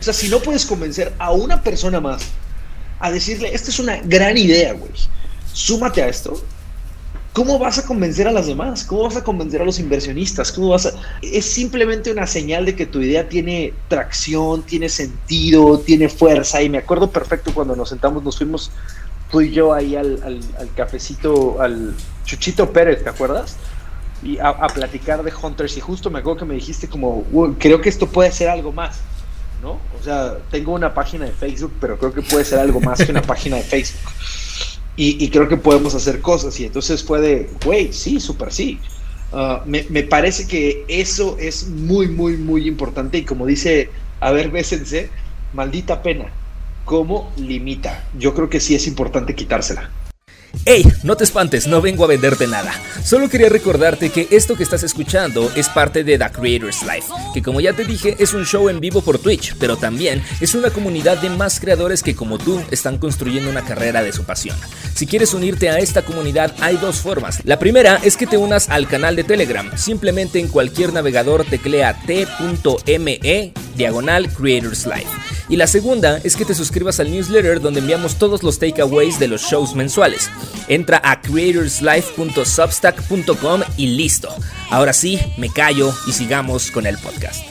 O 0.00 0.02
sea, 0.02 0.14
si 0.14 0.28
no 0.28 0.40
puedes 0.40 0.64
convencer 0.64 1.12
a 1.18 1.32
una 1.32 1.62
persona 1.62 2.00
más 2.00 2.22
a 2.98 3.10
decirle, 3.10 3.54
esta 3.54 3.70
es 3.70 3.78
una 3.78 3.98
gran 3.98 4.38
idea, 4.38 4.72
güey, 4.72 4.90
súmate 5.52 6.02
a 6.02 6.08
esto, 6.08 6.42
¿Cómo 7.36 7.58
vas 7.58 7.78
a 7.78 7.84
convencer 7.84 8.26
a 8.26 8.32
las 8.32 8.46
demás? 8.46 8.82
¿Cómo 8.82 9.02
vas 9.02 9.16
a 9.18 9.22
convencer 9.22 9.60
a 9.60 9.66
los 9.66 9.78
inversionistas? 9.78 10.50
¿Cómo 10.50 10.70
vas 10.70 10.86
a... 10.86 10.92
Es 11.20 11.44
simplemente 11.44 12.10
una 12.10 12.26
señal 12.26 12.64
de 12.64 12.74
que 12.74 12.86
tu 12.86 13.02
idea 13.02 13.28
tiene 13.28 13.74
tracción, 13.88 14.62
tiene 14.62 14.88
sentido, 14.88 15.78
tiene 15.80 16.08
fuerza. 16.08 16.62
Y 16.62 16.70
me 16.70 16.78
acuerdo 16.78 17.10
perfecto 17.10 17.52
cuando 17.52 17.76
nos 17.76 17.90
sentamos, 17.90 18.22
nos 18.22 18.38
fuimos 18.38 18.70
tú 19.30 19.42
y 19.42 19.50
yo 19.50 19.74
ahí 19.74 19.96
al, 19.96 20.40
cafecito, 20.74 21.60
al 21.60 21.94
Chuchito 22.24 22.72
Pérez, 22.72 23.04
¿te 23.04 23.10
acuerdas? 23.10 23.56
Y 24.22 24.38
a, 24.38 24.66
platicar 24.68 25.22
de 25.22 25.30
Hunters. 25.30 25.76
Y 25.76 25.80
justo 25.80 26.10
me 26.10 26.20
acuerdo 26.20 26.38
que 26.38 26.46
me 26.46 26.54
dijiste 26.54 26.88
como, 26.88 27.26
creo 27.58 27.82
que 27.82 27.90
esto 27.90 28.06
puede 28.06 28.32
ser 28.32 28.48
algo 28.48 28.72
más. 28.72 29.00
¿no? 29.60 29.72
O 29.72 30.02
sea, 30.02 30.38
tengo 30.50 30.72
una 30.72 30.94
página 30.94 31.26
de 31.26 31.32
Facebook, 31.32 31.74
pero 31.82 31.98
creo 31.98 32.14
que 32.14 32.22
puede 32.22 32.46
ser 32.46 32.60
algo 32.60 32.80
más 32.80 33.04
que 33.04 33.10
una 33.10 33.20
página 33.34 33.56
de 33.56 33.62
Facebook 33.62 34.10
y, 34.96 35.28
creo 35.28 35.48
que 35.48 35.58
podemos 35.58 35.94
hacer 35.94 36.20
cosas. 36.20 36.58
Y 36.58 36.64
entonces 36.64 37.02
puede, 37.02 37.50
güey, 37.64 37.92
sí, 37.92 38.18
súper 38.18 38.52
sí. 38.52 38.78
Ah, 39.32 39.62
me, 39.66 39.82
parece 40.04 40.46
que 40.46 40.84
eso 40.88 41.36
es 41.38 41.68
muy, 41.68 42.08
muy, 42.08 42.36
muy 42.36 42.66
importante. 42.66 43.18
Y 43.18 43.24
como 43.24 43.44
dice, 43.46 43.90
a 44.20 44.30
ver, 44.30 44.50
bésense, 44.50 45.10
maldita 45.52 46.02
pena. 46.02 46.26
¿Cómo 46.84 47.32
limita? 47.36 48.04
Yo 48.18 48.34
creo 48.34 48.48
que 48.48 48.60
sí 48.60 48.74
es 48.74 48.86
importante 48.86 49.34
quitársela. 49.34 49.90
Hey, 50.68 50.84
no 51.04 51.16
te 51.16 51.22
espantes, 51.22 51.68
no 51.68 51.80
vengo 51.80 52.02
a 52.02 52.08
venderte 52.08 52.48
nada. 52.48 52.72
Solo 53.04 53.28
quería 53.28 53.48
recordarte 53.48 54.10
que 54.10 54.26
esto 54.32 54.56
que 54.56 54.64
estás 54.64 54.82
escuchando 54.82 55.48
es 55.54 55.68
parte 55.68 56.02
de 56.02 56.18
The 56.18 56.28
Creators 56.32 56.82
Life, 56.82 57.06
que 57.32 57.40
como 57.40 57.60
ya 57.60 57.72
te 57.72 57.84
dije 57.84 58.16
es 58.18 58.34
un 58.34 58.44
show 58.44 58.68
en 58.68 58.80
vivo 58.80 59.00
por 59.00 59.20
Twitch, 59.20 59.54
pero 59.60 59.76
también 59.76 60.24
es 60.40 60.56
una 60.56 60.70
comunidad 60.70 61.18
de 61.18 61.30
más 61.30 61.60
creadores 61.60 62.02
que 62.02 62.16
como 62.16 62.38
tú 62.38 62.60
están 62.72 62.98
construyendo 62.98 63.48
una 63.48 63.64
carrera 63.64 64.02
de 64.02 64.12
su 64.12 64.24
pasión. 64.24 64.56
Si 64.92 65.06
quieres 65.06 65.34
unirte 65.34 65.70
a 65.70 65.78
esta 65.78 66.02
comunidad 66.02 66.52
hay 66.58 66.78
dos 66.78 66.96
formas. 66.96 67.42
La 67.44 67.60
primera 67.60 68.00
es 68.02 68.16
que 68.16 68.26
te 68.26 68.36
unas 68.36 68.68
al 68.68 68.88
canal 68.88 69.14
de 69.14 69.22
Telegram. 69.22 69.70
Simplemente 69.78 70.40
en 70.40 70.48
cualquier 70.48 70.92
navegador 70.92 71.44
teclea 71.44 71.96
t.me 72.06 73.52
diagonal 73.76 74.28
Creators 74.30 74.84
Life. 74.84 75.25
Y 75.48 75.56
la 75.56 75.66
segunda 75.66 76.20
es 76.24 76.36
que 76.36 76.44
te 76.44 76.54
suscribas 76.54 77.00
al 77.00 77.10
newsletter 77.10 77.60
donde 77.60 77.80
enviamos 77.80 78.16
todos 78.16 78.42
los 78.42 78.58
takeaways 78.58 79.18
de 79.18 79.28
los 79.28 79.42
shows 79.42 79.74
mensuales. 79.74 80.30
Entra 80.68 81.00
a 81.04 81.20
creatorslife.substack.com 81.20 83.62
y 83.76 83.88
listo. 83.88 84.34
Ahora 84.70 84.92
sí, 84.92 85.18
me 85.38 85.50
callo 85.50 85.92
y 86.06 86.12
sigamos 86.12 86.70
con 86.70 86.86
el 86.86 86.98
podcast. 86.98 87.42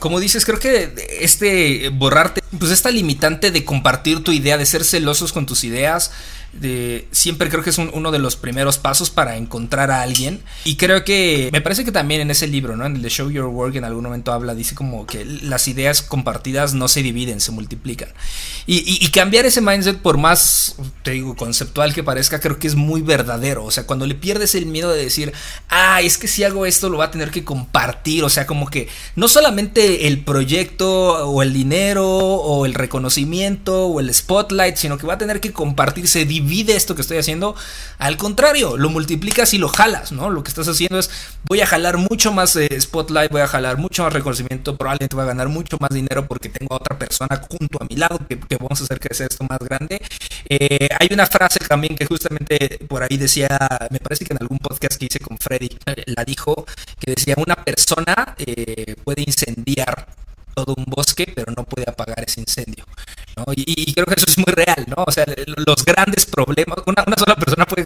Como 0.00 0.18
dices, 0.18 0.46
creo 0.46 0.58
que 0.58 0.94
este 1.20 1.90
borrarte, 1.90 2.40
pues 2.58 2.72
esta 2.72 2.90
limitante 2.90 3.50
de 3.50 3.66
compartir 3.66 4.24
tu 4.24 4.32
idea, 4.32 4.56
de 4.56 4.64
ser 4.64 4.82
celosos 4.82 5.32
con 5.32 5.44
tus 5.44 5.62
ideas, 5.62 6.10
siempre 7.10 7.48
creo 7.48 7.62
que 7.62 7.70
es 7.70 7.78
uno 7.78 8.10
de 8.10 8.18
los 8.18 8.36
primeros 8.36 8.78
pasos 8.78 9.10
para 9.10 9.36
encontrar 9.36 9.90
a 9.90 10.02
alguien. 10.02 10.42
Y 10.64 10.76
creo 10.76 11.04
que 11.04 11.48
me 11.52 11.60
parece 11.60 11.84
que 11.84 11.92
también 11.92 12.20
en 12.20 12.30
ese 12.30 12.46
libro, 12.46 12.76
¿no? 12.76 12.86
En 12.86 12.96
el 12.96 13.02
de 13.02 13.08
Show 13.08 13.30
Your 13.30 13.46
Work, 13.46 13.76
en 13.76 13.84
algún 13.84 14.04
momento 14.04 14.32
habla, 14.32 14.54
dice 14.54 14.74
como 14.74 15.06
que 15.06 15.24
las 15.24 15.68
ideas 15.68 16.02
compartidas 16.02 16.74
no 16.74 16.88
se 16.88 17.02
dividen, 17.02 17.40
se 17.40 17.52
multiplican. 17.52 18.08
Y, 18.66 19.08
cambiar 19.08 19.46
ese 19.46 19.60
mindset, 19.60 19.98
por 19.98 20.16
más, 20.16 20.76
te 21.02 21.10
digo, 21.10 21.34
conceptual 21.34 21.92
que 21.92 22.04
parezca, 22.04 22.38
creo 22.38 22.58
que 22.58 22.68
es 22.68 22.76
muy 22.76 23.02
verdadero. 23.02 23.64
O 23.64 23.70
sea, 23.72 23.84
cuando 23.84 24.06
le 24.06 24.14
pierdes 24.14 24.54
el 24.54 24.66
miedo 24.66 24.92
de 24.92 25.02
decir, 25.02 25.32
ah, 25.68 26.00
es 26.00 26.18
que 26.18 26.28
si 26.28 26.44
hago 26.44 26.66
esto 26.66 26.88
lo 26.88 26.98
va 26.98 27.06
a 27.06 27.10
tener 27.10 27.30
que 27.30 27.44
compartir. 27.44 28.22
O 28.22 28.28
sea, 28.28 28.46
como 28.46 28.68
que 28.68 28.88
no 29.16 29.26
solamente 29.26 30.06
el 30.06 30.22
proyecto 30.22 31.28
o 31.28 31.42
el 31.42 31.52
dinero 31.52 32.06
o 32.06 32.64
el 32.64 32.74
reconocimiento 32.74 33.86
o 33.86 33.98
el 33.98 34.12
spotlight, 34.14 34.76
sino 34.76 34.98
que 34.98 35.06
va 35.06 35.14
a 35.14 35.18
tener 35.18 35.40
que 35.40 35.52
compartirse 35.52 36.24
divide 36.40 36.76
esto 36.76 36.94
que 36.94 37.02
estoy 37.02 37.18
haciendo. 37.18 37.54
Al 37.98 38.16
contrario, 38.16 38.76
lo 38.76 38.88
multiplicas 38.90 39.52
y 39.54 39.58
lo 39.58 39.68
jalas, 39.68 40.12
¿no? 40.12 40.30
Lo 40.30 40.42
que 40.42 40.48
estás 40.48 40.68
haciendo 40.68 40.98
es, 40.98 41.10
voy 41.44 41.60
a 41.60 41.66
jalar 41.66 41.98
mucho 41.98 42.32
más 42.32 42.56
eh, 42.56 42.80
spotlight, 42.80 43.30
voy 43.30 43.42
a 43.42 43.46
jalar 43.46 43.76
mucho 43.76 44.04
más 44.04 44.12
reconocimiento, 44.12 44.76
probablemente 44.76 45.16
voy 45.16 45.24
a 45.24 45.28
ganar 45.28 45.48
mucho 45.48 45.76
más 45.80 45.90
dinero 45.90 46.26
porque 46.26 46.48
tengo 46.48 46.74
a 46.74 46.76
otra 46.76 46.98
persona 46.98 47.40
junto 47.48 47.78
a 47.82 47.86
mi 47.88 47.96
lado 47.96 48.18
que, 48.28 48.38
vamos 48.56 48.80
a 48.80 48.84
hacer 48.84 49.00
crecer 49.00 49.28
esto 49.30 49.44
más 49.48 49.58
grande. 49.58 50.00
Eh, 50.48 50.88
hay 50.98 51.08
una 51.12 51.26
frase 51.26 51.60
también 51.60 51.96
que 51.96 52.06
justamente 52.06 52.78
por 52.88 53.02
ahí 53.02 53.16
decía, 53.16 53.48
me 53.90 53.98
parece 54.00 54.24
que 54.24 54.32
en 54.32 54.38
algún 54.40 54.58
podcast 54.58 54.98
que 54.98 55.06
hice 55.06 55.20
con 55.20 55.38
Freddy 55.38 55.70
eh, 55.86 56.04
la 56.06 56.24
dijo, 56.24 56.66
que 56.98 57.12
decía, 57.12 57.34
una 57.36 57.56
persona 57.56 58.34
puede 59.04 59.22
incendiar 59.26 60.06
todo 60.54 60.74
un 60.76 60.84
bosque, 60.86 61.30
pero 61.34 61.52
no 61.56 61.64
puede 61.64 61.88
apagar 61.88 62.24
ese 62.26 62.40
incendio. 62.40 62.84
Y, 63.56 63.94
creo 63.94 64.06
que 64.06 64.14
eso 64.14 64.26
es 64.28 64.38
muy 64.38 64.52
real, 64.52 64.84
¿no? 64.88 65.04
O 65.06 65.10
sea, 65.12 65.24
los 65.66 65.84
grandes 65.84 66.26
problemas, 66.26 66.78
una, 66.86 67.04
sola 67.16 67.36
persona 67.36 67.66
puede 67.66 67.84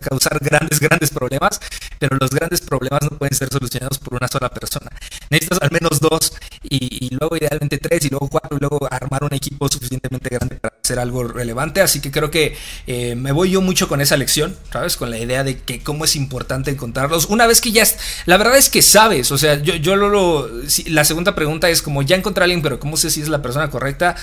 causar 0.00 0.38
grandes, 0.40 0.80
grandes 0.80 1.10
problemas, 1.10 1.60
pero 1.98 2.16
los 2.20 2.30
grandes 2.30 2.60
problemas 2.60 3.02
no 3.02 3.10
pueden 3.18 3.34
ser 3.34 3.48
solucionados 3.50 3.98
por 3.98 4.14
una 4.14 4.28
sola 4.28 4.50
persona. 4.50 4.90
necesitas 5.30 5.60
al 5.62 5.70
menos 5.70 6.00
dos 6.00 6.32
y, 6.62 7.14
luego 7.14 7.36
idealmente 7.36 7.78
tres 7.78 8.04
y 8.04 8.08
luego 8.08 8.28
cuatro 8.28 8.56
y 8.56 8.60
luego 8.60 8.88
armar 8.90 9.24
un 9.24 9.32
equipo 9.34 9.68
suficientemente 9.68 10.30
grande 10.30 10.56
para 10.56 10.74
hacer 10.82 10.98
algo 10.98 11.24
relevante. 11.24 11.80
Así 11.80 12.00
que 12.00 12.10
creo 12.10 12.30
que 12.30 12.56
eh, 12.86 13.14
me 13.14 13.32
voy 13.32 13.50
yo 13.50 13.60
mucho 13.60 13.88
con 13.88 14.00
esa 14.00 14.16
lección, 14.16 14.56
¿sabes? 14.72 14.96
Con 14.96 15.10
la 15.10 15.18
idea 15.18 15.44
de 15.44 15.60
que 15.60 15.82
cómo 15.82 16.04
es 16.04 16.16
importante 16.16 16.70
encontrarlos. 16.70 17.26
Una 17.26 17.46
vez 17.46 17.60
que 17.60 17.72
ya, 17.72 17.84
la 18.26 18.36
verdad 18.36 18.56
es 18.56 18.68
que 18.68 18.82
sabes, 18.82 19.30
o 19.30 19.38
sea, 19.38 19.62
yo, 19.62 19.74
yo 19.76 19.96
lo, 19.96 20.48
la 20.86 21.04
segunda 21.04 21.34
pregunta 21.34 21.68
es 21.68 21.82
como 21.82 22.02
ya 22.02 22.16
encontré 22.16 22.42
a 22.42 22.44
alguien, 22.44 22.62
pero 22.62 22.80
¿cómo 22.80 22.96
sé 22.96 23.10
si 23.10 23.20
es 23.20 23.28
la 23.28 23.42
persona 23.42 23.70
correcta? 23.70 24.16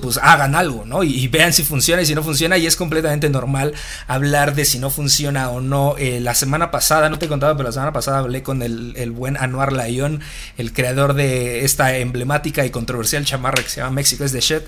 pues 0.00 0.18
hagan 0.22 0.54
algo, 0.54 0.84
¿no? 0.84 1.02
Y, 1.02 1.26
vean 1.28 1.52
si 1.52 1.62
funciona 1.64 2.02
y 2.02 2.06
si 2.06 2.14
no 2.14 2.22
funciona 2.22 2.56
y 2.56 2.66
es 2.66 2.76
completamente 2.76 3.28
normal 3.28 3.74
hablar 4.06 4.54
de 4.54 4.64
si 4.64 4.78
no 4.78 4.90
funciona 4.96 5.50
o 5.50 5.60
no. 5.60 5.94
Eh, 5.98 6.20
la 6.20 6.34
semana 6.34 6.70
pasada, 6.70 7.08
no 7.10 7.18
te 7.18 7.26
he 7.26 7.28
contado, 7.28 7.54
pero 7.56 7.68
la 7.68 7.72
semana 7.72 7.92
pasada 7.92 8.18
hablé 8.18 8.42
con 8.42 8.62
el, 8.62 8.94
el 8.96 9.10
buen 9.10 9.36
Anuar 9.36 9.72
Layón, 9.72 10.22
el 10.56 10.72
creador 10.72 11.12
de 11.12 11.64
esta 11.64 11.96
emblemática 11.98 12.64
y 12.64 12.70
controversial 12.70 13.24
chamarra 13.24 13.62
que 13.62 13.68
se 13.68 13.80
llama 13.80 13.92
México 13.92 14.24
es 14.24 14.32
de 14.32 14.40
shit. 14.40 14.62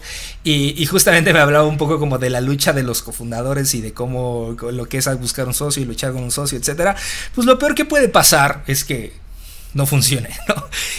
Y, 0.44 0.84
justamente 0.86 1.32
me 1.32 1.40
hablaba 1.40 1.66
un 1.66 1.78
poco 1.78 1.98
como 1.98 2.18
de 2.18 2.30
la 2.30 2.40
lucha 2.40 2.72
de 2.72 2.82
los 2.82 3.02
cofundadores 3.02 3.74
y 3.74 3.80
de 3.80 3.92
cómo 3.92 4.54
lo 4.70 4.86
que 4.86 4.98
es 4.98 5.20
buscar 5.20 5.46
un 5.46 5.54
socio 5.54 5.82
y 5.82 5.86
luchar 5.86 6.12
con 6.12 6.22
un 6.22 6.30
socio, 6.30 6.58
etcétera. 6.58 6.94
Pues 7.34 7.46
lo 7.46 7.58
peor 7.58 7.74
que 7.74 7.84
puede 7.84 8.08
pasar 8.08 8.62
es 8.66 8.84
que 8.84 9.12
no 9.74 9.86
funcione, 9.86 10.30
¿no? 10.48 10.54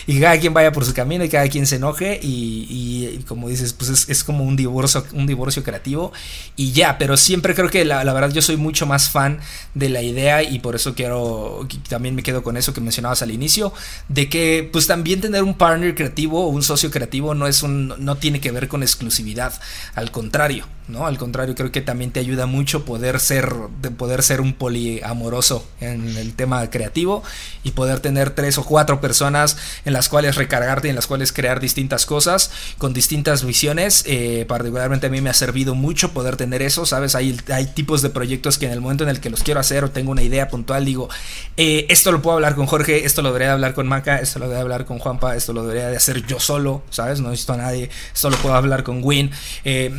Y 0.07 0.19
cada 0.19 0.39
quien 0.39 0.53
vaya 0.53 0.71
por 0.71 0.85
su 0.85 0.93
camino 0.93 1.23
y 1.23 1.29
cada 1.29 1.47
quien 1.47 1.67
se 1.67 1.77
enoje 1.77 2.19
y, 2.21 3.23
como 3.27 3.49
dices, 3.49 3.73
pues 3.73 4.07
es, 4.09 4.23
como 4.23 4.43
un 4.43 4.55
divorcio, 4.55 5.05
un 5.13 5.27
divorcio 5.27 5.63
creativo 5.63 6.11
y 6.55 6.71
ya, 6.71 6.97
pero 6.97 7.17
siempre 7.17 7.55
creo 7.55 7.69
que 7.69 7.85
la, 7.85 8.03
verdad 8.13 8.31
yo 8.31 8.41
soy 8.41 8.57
mucho 8.57 8.85
más 8.85 9.09
fan 9.09 9.39
de 9.73 9.89
la 9.89 10.01
idea 10.01 10.43
y 10.43 10.59
por 10.59 10.75
eso 10.75 10.95
quiero, 10.95 11.67
también 11.87 12.15
me 12.15 12.23
quedo 12.23 12.43
con 12.43 12.57
eso 12.57 12.73
que 12.73 12.81
mencionabas 12.81 13.21
al 13.21 13.31
inicio, 13.31 13.73
de 14.07 14.29
que 14.29 14.69
pues 14.71 14.87
también 14.87 15.21
tener 15.21 15.43
un 15.43 15.55
partner 15.55 15.95
creativo 15.95 16.45
o 16.45 16.47
un 16.47 16.63
socio 16.63 16.91
creativo 16.91 17.33
no 17.35 17.47
es 17.47 17.63
un, 17.63 17.93
no 17.97 18.17
tiene 18.17 18.39
que 18.39 18.51
ver 18.51 18.67
con 18.67 18.83
exclusividad, 18.83 19.53
al 19.95 20.11
contrario, 20.11 20.65
¿no? 20.87 21.07
Al 21.07 21.17
contrario, 21.17 21.55
creo 21.55 21.71
que 21.71 21.81
también 21.81 22.11
te 22.11 22.19
ayuda 22.19 22.45
mucho 22.45 22.85
poder 22.85 23.19
ser, 23.19 23.53
de 23.81 23.91
poder 23.91 24.23
ser 24.23 24.41
un 24.41 24.53
poliamoroso 24.53 25.67
en 25.79 26.17
el 26.17 26.33
tema 26.33 26.69
creativo 26.69 27.23
y 27.63 27.71
poder 27.71 27.99
tener 27.99 28.31
tres 28.31 28.57
cuatro 28.65 29.01
personas 29.01 29.57
en 29.85 29.93
las 29.93 30.09
cuales 30.09 30.35
recargarte 30.35 30.87
y 30.87 30.89
en 30.89 30.95
las 30.95 31.07
cuales 31.07 31.31
crear 31.31 31.59
distintas 31.59 32.05
cosas 32.05 32.51
con 32.77 32.93
distintas 32.93 33.43
visiones. 33.45 34.03
Eh, 34.05 34.45
particularmente 34.47 35.07
a 35.07 35.09
mí 35.09 35.21
me 35.21 35.29
ha 35.29 35.33
servido 35.33 35.75
mucho 35.75 36.11
poder 36.11 36.35
tener 36.35 36.61
eso, 36.61 36.85
¿sabes? 36.85 37.15
Hay, 37.15 37.39
hay 37.51 37.67
tipos 37.67 38.01
de 38.01 38.09
proyectos 38.09 38.57
que 38.57 38.65
en 38.65 38.71
el 38.71 38.81
momento 38.81 39.03
en 39.03 39.09
el 39.09 39.19
que 39.19 39.29
los 39.29 39.43
quiero 39.43 39.59
hacer 39.59 39.83
o 39.83 39.91
tengo 39.91 40.11
una 40.11 40.21
idea 40.21 40.47
puntual, 40.49 40.85
digo, 40.85 41.09
eh, 41.57 41.85
esto 41.89 42.11
lo 42.11 42.21
puedo 42.21 42.35
hablar 42.35 42.55
con 42.55 42.65
Jorge, 42.65 43.05
esto 43.05 43.21
lo 43.21 43.29
debería 43.29 43.53
hablar 43.53 43.73
con 43.73 43.87
Maca, 43.87 44.17
esto 44.17 44.39
lo 44.39 44.45
debería 44.45 44.63
hablar 44.63 44.85
con 44.85 44.99
Juanpa, 44.99 45.35
esto 45.35 45.53
lo 45.53 45.63
debería 45.63 45.89
de 45.89 45.97
hacer 45.97 46.25
yo 46.25 46.39
solo, 46.39 46.83
¿sabes? 46.89 47.19
No 47.19 47.29
necesito 47.29 47.53
a 47.53 47.57
nadie, 47.57 47.89
esto 48.13 48.29
lo 48.29 48.37
puedo 48.37 48.55
hablar 48.55 48.83
con 48.83 49.01
Win. 49.03 49.31
Eh, 49.63 49.91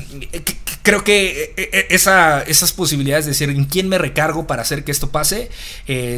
creo 0.82 1.04
que 1.04 1.54
esa, 1.90 2.42
esas 2.42 2.72
posibilidades 2.72 3.24
de 3.24 3.32
decir 3.32 3.50
en 3.50 3.64
quién 3.64 3.88
me 3.88 3.98
recargo 3.98 4.46
para 4.46 4.62
hacer 4.62 4.84
que 4.84 4.92
esto 4.92 5.10
pase, 5.10 5.50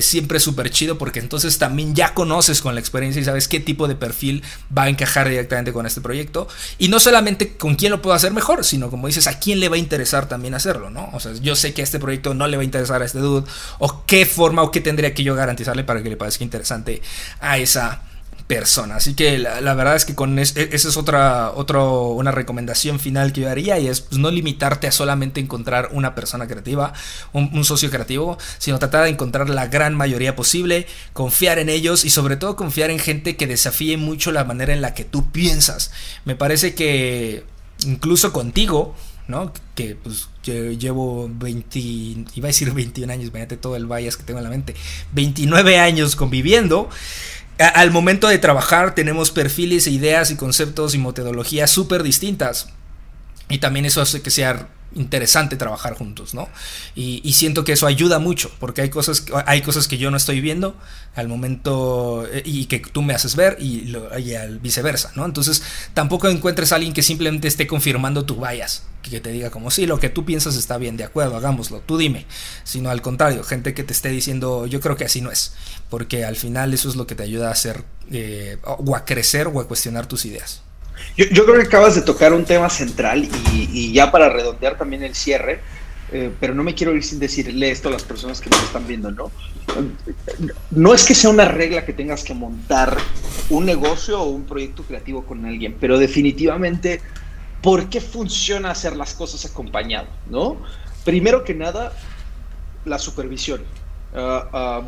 siempre 0.01 0.39
es 0.39 0.45
súper 0.45 0.71
chido 0.71 0.99
porque 0.99 1.21
entonces 1.21 1.59
también 1.59 1.95
ya 1.95 2.15
conozco 2.15 2.32
con 2.63 2.75
la 2.75 2.81
experiencia 2.81 3.21
y 3.21 3.25
sabes 3.25 3.49
qué 3.49 3.61
tipo 3.61 3.89
de 3.89 3.95
perfil 3.95 4.43
va 4.77 4.85
a 4.85 4.89
encajar 4.89 5.29
directamente 5.29 5.73
con 5.73 5.87
este 5.87 6.01
proyecto. 6.01 6.49
Y 6.79 6.89
no 6.89 6.99
solamente 7.01 7.57
con 7.57 7.75
quién 7.75 7.93
lo 7.93 8.03
puedo 8.03 8.15
hacer 8.15 8.33
mejor, 8.33 8.65
sino 8.65 8.91
como 8.91 9.07
dices, 9.07 9.27
a 9.27 9.39
quién 9.39 9.61
le 9.61 9.69
va 9.69 9.77
a 9.77 9.79
interesar 9.79 10.29
también 10.29 10.55
hacerlo, 10.55 10.91
¿no? 10.91 11.11
O 11.13 11.21
sea, 11.21 11.33
yo 11.35 11.57
sé 11.57 11.75
que 11.75 11.83
a 11.83 11.85
este 11.85 11.99
proyecto 11.99 12.35
no 12.35 12.47
le 12.47 12.57
va 12.57 12.63
a 12.63 12.65
interesar 12.65 13.03
a 13.03 13.05
este 13.05 13.19
dude, 13.19 13.49
o 13.79 14.05
qué 14.07 14.27
forma 14.27 14.63
o 14.63 14.71
qué 14.71 14.81
tendría 14.81 15.15
que 15.15 15.23
yo 15.23 15.35
garantizarle 15.35 15.85
para 15.85 16.03
que 16.03 16.09
le 16.09 16.17
parezca 16.17 16.45
interesante 16.45 17.03
a 17.41 17.59
esa 17.59 18.03
persona. 18.47 18.97
Así 18.97 19.15
que 19.15 19.39
la, 19.39 19.75
verdad 19.75 19.97
es 19.97 20.05
que 20.05 20.15
con 20.15 20.39
esa 20.39 20.61
es 20.61 20.97
otra, 20.97 21.53
una 21.53 22.31
recomendación 22.31 23.01
final 23.01 23.33
que 23.33 23.43
yo 23.43 23.51
haría 23.51 23.79
y 23.79 23.89
es 23.89 24.01
pues, 24.01 24.21
no 24.21 24.31
limitarte 24.31 24.87
a 24.87 24.93
solamente 24.93 25.41
encontrar 25.41 25.91
una 25.93 26.15
persona 26.15 26.47
creativa, 26.47 26.93
un, 27.33 27.65
socio 27.65 27.91
creativo, 27.91 28.39
sino 28.59 28.79
tratar 28.79 29.05
de 29.05 29.11
encontrar 29.11 29.49
la 29.49 29.67
gran 29.67 29.95
mayoría 29.95 30.37
posible, 30.37 30.87
confiar 31.13 31.59
en 31.59 31.69
ellos 31.69 32.05
y 32.05 32.11
sobre 32.11 32.37
todo 32.37 32.57
confiar 32.57 32.91
en 32.91 32.99
gente 32.99 33.37
que 33.37 33.47
desafíe 33.47 33.97
mucho 33.97 34.33
la 34.33 34.45
manera 34.45 34.73
en 34.73 34.81
la 34.81 34.95
que 34.95 35.05
tú 35.05 35.31
piensas. 35.31 35.93
Me 36.25 36.35
parece 36.35 36.75
que 36.75 37.45
incluso 37.87 38.33
contigo, 38.33 38.95
¿no? 39.29 39.53
Que 39.75 39.95
pues 39.95 40.29
llevo 40.45 41.31
20, 41.33 41.79
iba 41.79 42.47
a 42.47 42.47
decir 42.49 42.73
21 42.73 43.13
años, 43.13 43.29
imagínate 43.29 43.57
todo 43.57 43.77
el 43.77 43.87
bias 43.87 44.17
que 44.17 44.25
tengo 44.25 44.41
en 44.41 44.45
la 44.45 44.51
mente, 44.51 44.75
29 45.13 45.79
años 45.79 46.17
conviviendo 46.17 46.89
al 47.69 47.91
momento 47.91 48.29
de 48.29 48.39
trabajar 48.39 48.95
tenemos 48.95 49.31
perfiles, 49.31 49.87
e 49.87 49.91
ideas 49.91 50.31
y 50.31 50.37
conceptos 50.37 50.95
y 50.95 50.99
metodologías 50.99 51.71
súper 51.71 52.03
distintas. 52.03 52.69
Y 53.53 53.59
también 53.59 53.85
eso 53.85 54.01
hace 54.01 54.23
que 54.23 54.31
sea 54.31 54.67
interesante 54.95 55.57
trabajar 55.57 55.95
juntos, 55.95 56.33
¿no? 56.33 56.49
Y, 56.95 57.33
siento 57.35 57.65
que 57.65 57.73
eso 57.73 57.87
ayuda 57.87 58.19
mucho, 58.19 58.51
porque 58.59 58.81
hay 58.81 58.89
cosas, 58.89 59.27
hay 59.47 59.61
cosas 59.61 59.89
que 59.89 59.99
yo 59.99 60.11
no 60.11 60.17
estoy 60.17 60.41
viendo 60.41 60.75
al 61.15 61.29
momento 61.29 62.27
eh, 62.31 62.43
y 62.47 62.65
que 62.65 62.79
tú 62.79 63.03
me 63.03 63.13
haces 63.13 63.37
ver 63.37 63.59
y, 63.61 63.95
al 64.35 64.59
viceversa, 64.61 65.13
¿no? 65.15 65.27
Entonces 65.27 65.63
tampoco 65.93 66.29
encuentres 66.29 66.73
a 66.73 66.77
alguien 66.77 66.95
que 66.95 67.03
simplemente 67.03 67.47
esté 67.47 67.67
confirmando 67.67 68.25
tu 68.25 68.37
bias, 68.37 68.85
que 69.03 69.21
te 69.21 69.33
diga 69.33 69.51
como, 69.51 69.71
sí, 69.71 69.85
lo 69.85 70.01
que 70.01 70.09
tú 70.09 70.25
piensas 70.25 70.57
está 70.57 70.79
bien, 70.79 70.97
de 70.97 71.05
acuerdo, 71.05 71.37
hagámoslo, 71.37 71.81
tú 71.81 71.99
dime, 71.99 72.25
sino 72.65 72.89
al 72.89 73.03
contrario, 73.03 73.45
gente 73.45 73.75
que 73.75 73.85
te 73.85 73.93
esté 73.93 74.09
diciendo, 74.09 74.67
yo 74.67 74.81
creo 74.81 74.97
que 74.97 75.05
así 75.05 75.21
no 75.21 75.31
es, 75.31 75.53
porque 75.91 76.25
al 76.25 76.37
final 76.37 76.73
eso 76.73 76.89
es 76.89 76.97
lo 76.97 77.07
que 77.07 77.15
te 77.15 77.23
ayuda 77.23 77.49
a 77.49 77.53
hacer, 77.53 77.85
eh, 78.11 78.57
o 78.63 78.97
a 78.97 79.05
crecer 79.05 79.49
o 79.49 79.61
a 79.61 79.69
cuestionar 79.69 80.07
tus 80.07 80.25
ideas. 80.25 80.63
Yo, 81.17 81.45
creo 81.45 81.57
que 81.57 81.67
acabas 81.67 81.95
de 81.95 82.03
tocar 82.03 82.33
un 82.33 82.45
tema 82.45 82.71
central 82.71 83.29
y, 83.53 83.93
ya 83.93 84.11
para 84.11 84.29
redondear 84.29 84.79
también 84.79 85.03
el 85.03 85.15
cierre, 85.15 85.61
eh, 86.11 86.31
pero 86.41 86.55
no 86.55 86.63
me 86.63 86.75
quiero 86.75 86.95
ir 86.95 87.05
sin 87.05 87.19
decirle 87.19 87.71
esto 87.71 87.89
a 87.89 87.93
las 87.93 88.03
personas 88.03 88.41
que 88.41 88.51
nos 88.51 88.63
están 88.63 88.87
viendo, 88.87 89.11
¿no? 89.11 89.31
No 90.71 90.95
es 90.95 91.05
que 91.05 91.15
sea 91.15 91.31
una 91.31 91.47
regla 91.47 91.85
que 91.85 91.93
tengas 91.93 92.25
que 92.25 92.35
montar 92.35 92.97
un 93.51 93.65
negocio 93.65 94.21
o 94.21 94.29
un 94.29 94.45
proyecto 94.45 94.83
creativo 94.83 95.25
con 95.25 95.45
alguien, 95.45 95.77
pero 95.81 95.99
definitivamente, 95.99 97.01
¿por 97.63 97.89
qué 97.89 98.01
funciona 98.01 98.71
hacer 98.71 98.97
las 98.97 99.15
cosas 99.15 99.45
acompañado, 99.45 100.09
¿no? 100.29 100.59
Primero 101.05 101.45
que 101.45 101.55
nada, 101.55 101.93
la 102.85 102.99
supervisión. 102.99 103.63
Ah, 104.15 104.49
ah, 104.53 104.83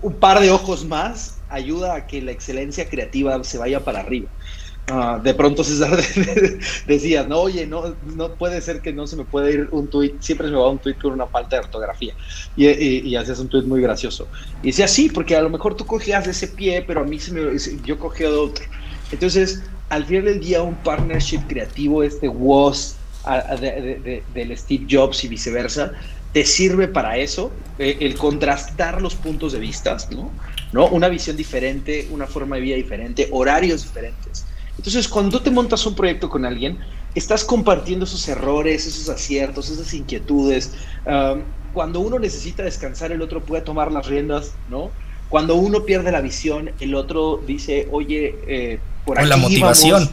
un 0.00 0.14
par 0.14 0.40
de 0.40 0.50
ojos 0.50 0.86
más 0.86 1.38
ayuda 1.50 1.94
a 1.94 2.06
que 2.06 2.22
la 2.22 2.32
excelencia 2.32 2.88
creativa 2.88 3.42
se 3.44 3.58
vaya 3.58 3.84
para 3.84 4.00
arriba. 4.00 4.28
Ah, 4.88 5.18
de 5.22 5.32
pronto 5.32 5.64
César 5.64 5.98
decía, 6.86 7.24
no, 7.24 7.40
oye, 7.40 7.66
no, 7.66 7.94
no 8.16 8.34
puede 8.34 8.60
ser 8.60 8.82
que 8.82 8.92
no 8.92 9.06
se 9.06 9.16
me 9.16 9.24
pueda 9.24 9.50
ir 9.50 9.68
un 9.70 9.88
tuit, 9.88 10.20
siempre 10.20 10.48
se 10.48 10.52
me 10.52 10.58
va 10.58 10.68
un 10.68 10.78
tuit 10.78 11.00
con 11.00 11.12
una 11.12 11.26
falta 11.26 11.56
de 11.56 11.62
ortografía. 11.62 12.14
Y, 12.54 12.68
y, 12.68 13.16
hacías 13.16 13.38
un 13.38 13.48
tuit 13.48 13.64
muy 13.64 13.80
gracioso. 13.80 14.28
Y 14.62 14.68
decía, 14.68 14.86
sí, 14.86 15.08
porque 15.08 15.36
a 15.36 15.40
lo 15.40 15.48
mejor 15.48 15.74
tú 15.74 15.86
cogías 15.86 16.26
de 16.26 16.32
ese 16.32 16.48
pie, 16.48 16.84
pero 16.86 17.00
a 17.00 17.04
mí 17.04 17.18
se 17.18 17.32
me, 17.32 17.58
yo 17.84 17.98
cogía 17.98 18.28
de 18.28 18.36
otro. 18.36 18.64
Entonces, 19.10 19.62
al 19.88 20.04
final 20.04 20.26
del 20.26 20.40
día, 20.40 20.62
un 20.62 20.74
partnership 20.74 21.40
creativo, 21.48 22.02
este 22.02 22.28
WOS 22.28 22.96
del 24.34 24.58
Steve 24.58 24.86
Jobs 24.90 25.24
y 25.24 25.28
viceversa, 25.28 25.92
te 26.34 26.44
sirve 26.44 26.88
para 26.88 27.16
eso, 27.16 27.52
eh, 27.78 27.96
el 28.00 28.16
contrastar 28.16 29.00
los 29.00 29.14
puntos 29.14 29.52
de 29.52 29.60
vista, 29.60 29.96
¿no? 30.10 30.30
¿no? 30.72 30.88
Una 30.88 31.08
visión 31.08 31.36
diferente, 31.36 32.08
una 32.10 32.26
forma 32.26 32.56
de 32.56 32.62
vida 32.62 32.76
diferente, 32.76 33.28
horarios 33.30 33.84
diferentes. 33.84 34.44
Entonces, 34.76 35.08
cuando 35.08 35.40
te 35.40 35.50
montas 35.50 35.86
un 35.86 35.94
proyecto 35.94 36.28
con 36.28 36.44
alguien, 36.44 36.78
estás 37.14 37.44
compartiendo 37.44 38.04
esos 38.04 38.26
errores, 38.28 38.86
esos 38.86 39.08
aciertos, 39.08 39.70
esas 39.70 39.92
inquietudes. 39.94 40.72
cuando 41.72 42.00
uno 42.00 42.18
necesita 42.18 42.62
descansar, 42.62 43.10
el 43.12 43.20
otro 43.20 43.44
puede 43.44 43.62
tomar 43.62 43.90
las 43.90 44.06
riendas, 44.06 44.52
¿no? 44.70 44.90
Cuando 45.28 45.56
uno 45.56 45.84
pierde 45.84 46.12
la 46.12 46.20
visión, 46.20 46.70
el 46.78 46.94
otro 46.94 47.40
dice, 47.44 47.88
oye, 47.90 48.36
eh, 48.46 48.78
por 49.04 49.18
aquí. 49.18 49.26
O 49.26 49.28
la 49.28 49.36
motivación. 49.36 50.10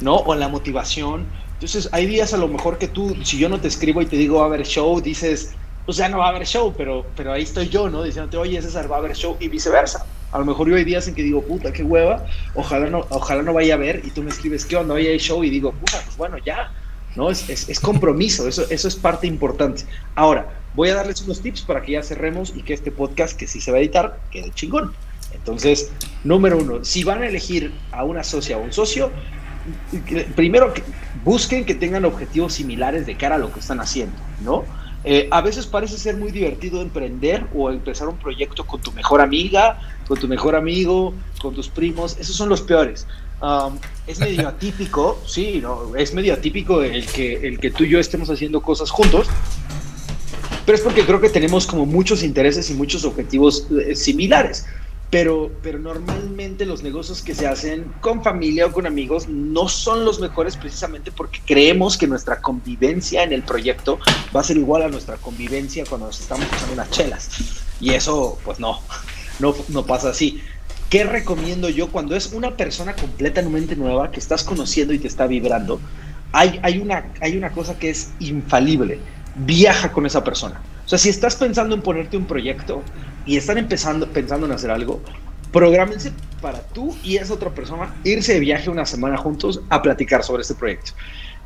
¿No? 0.00 0.16
O 0.16 0.34
la 0.34 0.48
motivación. 0.48 1.26
Entonces, 1.54 1.88
hay 1.92 2.06
días 2.06 2.34
a 2.34 2.36
lo 2.36 2.48
mejor 2.48 2.78
que 2.78 2.88
tú, 2.88 3.16
si 3.24 3.38
yo 3.38 3.48
no 3.48 3.60
te 3.60 3.68
escribo 3.68 4.02
y 4.02 4.06
te 4.06 4.16
digo 4.16 4.38
va 4.38 4.44
a 4.44 4.46
haber 4.46 4.64
show, 4.64 5.00
dices, 5.00 5.54
pues 5.84 5.96
ya 5.96 6.08
no 6.08 6.18
va 6.18 6.26
a 6.26 6.28
haber 6.30 6.46
show, 6.46 6.72
pero, 6.76 7.06
pero 7.16 7.32
ahí 7.32 7.42
estoy 7.42 7.68
yo, 7.68 7.88
¿no? 7.88 8.02
Diciéndote, 8.02 8.36
oye, 8.36 8.60
César, 8.62 8.90
va 8.90 8.96
a 8.96 8.98
haber 8.98 9.16
show 9.16 9.36
y 9.40 9.48
viceversa. 9.48 10.06
A 10.32 10.38
lo 10.38 10.44
mejor 10.44 10.68
yo 10.68 10.76
hay 10.76 10.84
días 10.84 11.06
en 11.08 11.14
que 11.14 11.22
digo, 11.22 11.42
puta, 11.42 11.72
qué 11.72 11.84
hueva, 11.84 12.26
ojalá 12.54 12.88
no, 12.88 13.06
ojalá 13.10 13.42
no 13.42 13.52
vaya 13.52 13.74
a 13.74 13.76
ver 13.76 14.02
y 14.04 14.10
tú 14.10 14.22
me 14.22 14.30
escribes, 14.30 14.64
¿qué 14.64 14.76
onda? 14.76 14.94
Hoy 14.94 15.06
hay 15.06 15.18
show 15.18 15.44
y 15.44 15.50
digo, 15.50 15.72
puta, 15.72 16.00
pues 16.04 16.16
bueno, 16.16 16.38
ya, 16.38 16.72
¿no? 17.14 17.30
Es, 17.30 17.48
es, 17.48 17.80
compromiso, 17.80 18.48
eso, 18.48 18.64
eso 18.70 18.88
es 18.88 18.96
parte 18.96 19.26
importante. 19.26 19.84
Ahora, 20.14 20.58
voy 20.74 20.88
a 20.88 20.94
darles 20.94 21.20
unos 21.22 21.42
tips 21.42 21.62
para 21.62 21.82
que 21.82 21.92
ya 21.92 22.02
cerremos 22.02 22.52
y 22.56 22.62
que 22.62 22.72
este 22.72 22.90
podcast, 22.90 23.36
que 23.36 23.46
sí 23.46 23.60
se 23.60 23.70
va 23.70 23.76
a 23.76 23.80
editar, 23.80 24.18
quede 24.30 24.50
chingón. 24.52 24.92
Entonces, 25.34 25.90
número 26.24 26.58
uno, 26.58 26.84
si 26.84 27.04
van 27.04 27.22
a 27.22 27.26
elegir 27.26 27.72
a 27.90 28.04
una 28.04 28.24
socia 28.24 28.56
o 28.56 28.62
un 28.62 28.72
socio, 28.72 29.10
primero 30.34 30.72
busquen 31.24 31.64
que 31.64 31.74
tengan 31.74 32.04
objetivos 32.04 32.54
similares 32.54 33.06
de 33.06 33.16
cara 33.16 33.36
a 33.36 33.38
lo 33.38 33.52
que 33.52 33.60
están 33.60 33.80
haciendo, 33.80 34.16
¿no? 34.42 34.64
Eh, 35.04 35.28
a 35.30 35.40
veces 35.40 35.66
parece 35.66 35.98
ser 35.98 36.16
muy 36.16 36.30
divertido 36.30 36.80
emprender 36.80 37.46
o 37.54 37.70
empezar 37.70 38.08
un 38.08 38.16
proyecto 38.16 38.64
con 38.64 38.80
tu 38.80 38.92
mejor 38.92 39.20
amiga, 39.20 39.80
con 40.06 40.18
tu 40.18 40.28
mejor 40.28 40.54
amigo, 40.54 41.12
con 41.40 41.54
tus 41.54 41.68
primos. 41.68 42.16
Esos 42.18 42.36
son 42.36 42.48
los 42.48 42.62
peores. 42.62 43.06
Um, 43.40 43.78
es 44.06 44.20
medio 44.20 44.48
atípico, 44.48 45.20
sí, 45.26 45.58
no, 45.60 45.96
es 45.96 46.14
medio 46.14 46.34
atípico 46.34 46.82
el 46.82 47.06
que, 47.06 47.48
el 47.48 47.58
que 47.58 47.72
tú 47.72 47.82
y 47.82 47.88
yo 47.88 47.98
estemos 47.98 48.30
haciendo 48.30 48.62
cosas 48.62 48.90
juntos, 48.90 49.26
pero 50.64 50.78
es 50.78 50.84
porque 50.84 51.04
creo 51.04 51.20
que 51.20 51.28
tenemos 51.28 51.66
como 51.66 51.84
muchos 51.84 52.22
intereses 52.22 52.70
y 52.70 52.74
muchos 52.74 53.04
objetivos 53.04 53.66
eh, 53.84 53.96
similares. 53.96 54.66
Pero, 55.12 55.50
pero 55.62 55.78
normalmente 55.78 56.64
los 56.64 56.82
negocios 56.82 57.20
que 57.20 57.34
se 57.34 57.46
hacen 57.46 57.92
con 58.00 58.24
familia 58.24 58.64
o 58.64 58.72
con 58.72 58.86
amigos 58.86 59.28
no 59.28 59.68
son 59.68 60.06
los 60.06 60.20
mejores 60.20 60.56
precisamente 60.56 61.12
porque 61.12 61.38
creemos 61.44 61.98
que 61.98 62.06
nuestra 62.06 62.40
convivencia 62.40 63.22
en 63.22 63.34
el 63.34 63.42
proyecto 63.42 63.98
va 64.34 64.40
a 64.40 64.42
ser 64.42 64.56
igual 64.56 64.84
a 64.84 64.88
nuestra 64.88 65.18
convivencia 65.18 65.84
cuando 65.86 66.06
nos 66.06 66.18
estamos 66.18 66.46
echando 66.46 66.72
unas 66.72 66.90
chelas. 66.90 67.28
Y 67.78 67.90
eso, 67.90 68.38
pues 68.42 68.58
no, 68.58 68.80
no, 69.38 69.54
no 69.68 69.84
pasa 69.84 70.08
así. 70.08 70.40
¿Qué 70.88 71.04
recomiendo 71.04 71.68
yo 71.68 71.90
cuando 71.90 72.16
es 72.16 72.32
una 72.32 72.56
persona 72.56 72.96
completamente 72.96 73.76
nueva 73.76 74.10
que 74.10 74.18
estás 74.18 74.42
conociendo 74.42 74.94
y 74.94 74.98
te 74.98 75.08
está 75.08 75.26
vibrando? 75.26 75.78
Hay, 76.32 76.58
hay, 76.62 76.78
una, 76.78 77.12
hay 77.20 77.36
una 77.36 77.52
cosa 77.52 77.78
que 77.78 77.90
es 77.90 78.12
infalible. 78.18 78.98
Viaja 79.34 79.92
con 79.92 80.06
esa 80.06 80.24
persona. 80.24 80.62
O 80.84 80.88
sea, 80.88 80.98
si 80.98 81.08
estás 81.08 81.36
pensando 81.36 81.74
en 81.74 81.82
ponerte 81.82 82.16
un 82.16 82.26
proyecto, 82.26 82.82
y 83.26 83.36
están 83.36 83.58
empezando, 83.58 84.08
pensando 84.08 84.46
en 84.46 84.52
hacer 84.52 84.70
algo, 84.70 85.00
prográmense 85.52 86.12
para 86.40 86.60
tú 86.60 86.96
y 87.02 87.16
esa 87.16 87.34
otra 87.34 87.50
persona 87.50 87.94
irse 88.04 88.34
de 88.34 88.40
viaje 88.40 88.70
una 88.70 88.86
semana 88.86 89.16
juntos 89.16 89.60
a 89.68 89.82
platicar 89.82 90.24
sobre 90.24 90.42
este 90.42 90.54
proyecto. 90.54 90.92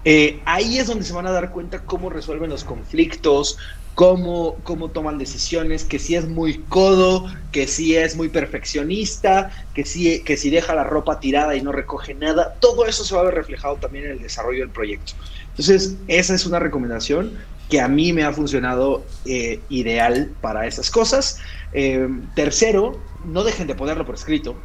Eh, 0.05 0.41
ahí 0.45 0.79
es 0.79 0.87
donde 0.87 1.05
se 1.05 1.13
van 1.13 1.27
a 1.27 1.33
dar 1.33 1.51
cuenta 1.51 1.81
cómo 1.81 2.09
resuelven 2.11 2.49
los 2.49 2.63
conflictos, 2.63 3.59
cómo, 3.97 4.57
cómo 4.63 4.89
toman 4.91 5.19
decisiones, 5.19 5.83
que 5.83 5.99
si 5.99 6.15
es 6.15 6.29
muy 6.29 6.59
codo, 6.69 7.27
que 7.51 7.67
si 7.67 7.97
es 7.97 8.15
muy 8.15 8.29
perfeccionista, 8.29 9.51
que 9.75 9.85
si, 9.85 10.23
que 10.23 10.37
si 10.37 10.51
deja 10.51 10.77
la 10.77 10.85
ropa 10.85 11.19
tirada 11.19 11.57
y 11.57 11.63
no 11.63 11.73
recoge 11.73 12.15
nada. 12.15 12.55
Todo 12.61 12.87
eso 12.87 13.05
se 13.05 13.17
va 13.17 13.23
a 13.23 13.25
ver 13.25 13.35
reflejado 13.35 13.77
también 13.77 14.05
en 14.05 14.11
el 14.13 14.23
desarrollo 14.23 14.61
del 14.61 14.71
proyecto. 14.71 15.15
Entonces, 15.51 15.97
esa 16.07 16.35
es 16.35 16.47
una 16.47 16.61
recomendación 16.61 17.33
que 17.69 17.81
a 17.81 17.89
mí 17.89 18.13
me 18.13 18.25
ha 18.25 18.33
funcionado 18.33 19.05
eh, 19.25 19.61
ideal 19.69 20.31
para 20.41 20.67
esas 20.67 20.91
cosas. 20.91 21.39
Eh, 21.73 22.09
tercero, 22.35 23.01
no 23.25 23.45
dejen 23.45 23.67
de 23.67 23.75
ponerlo 23.75 24.07
por 24.07 24.15
escrito. 24.15 24.57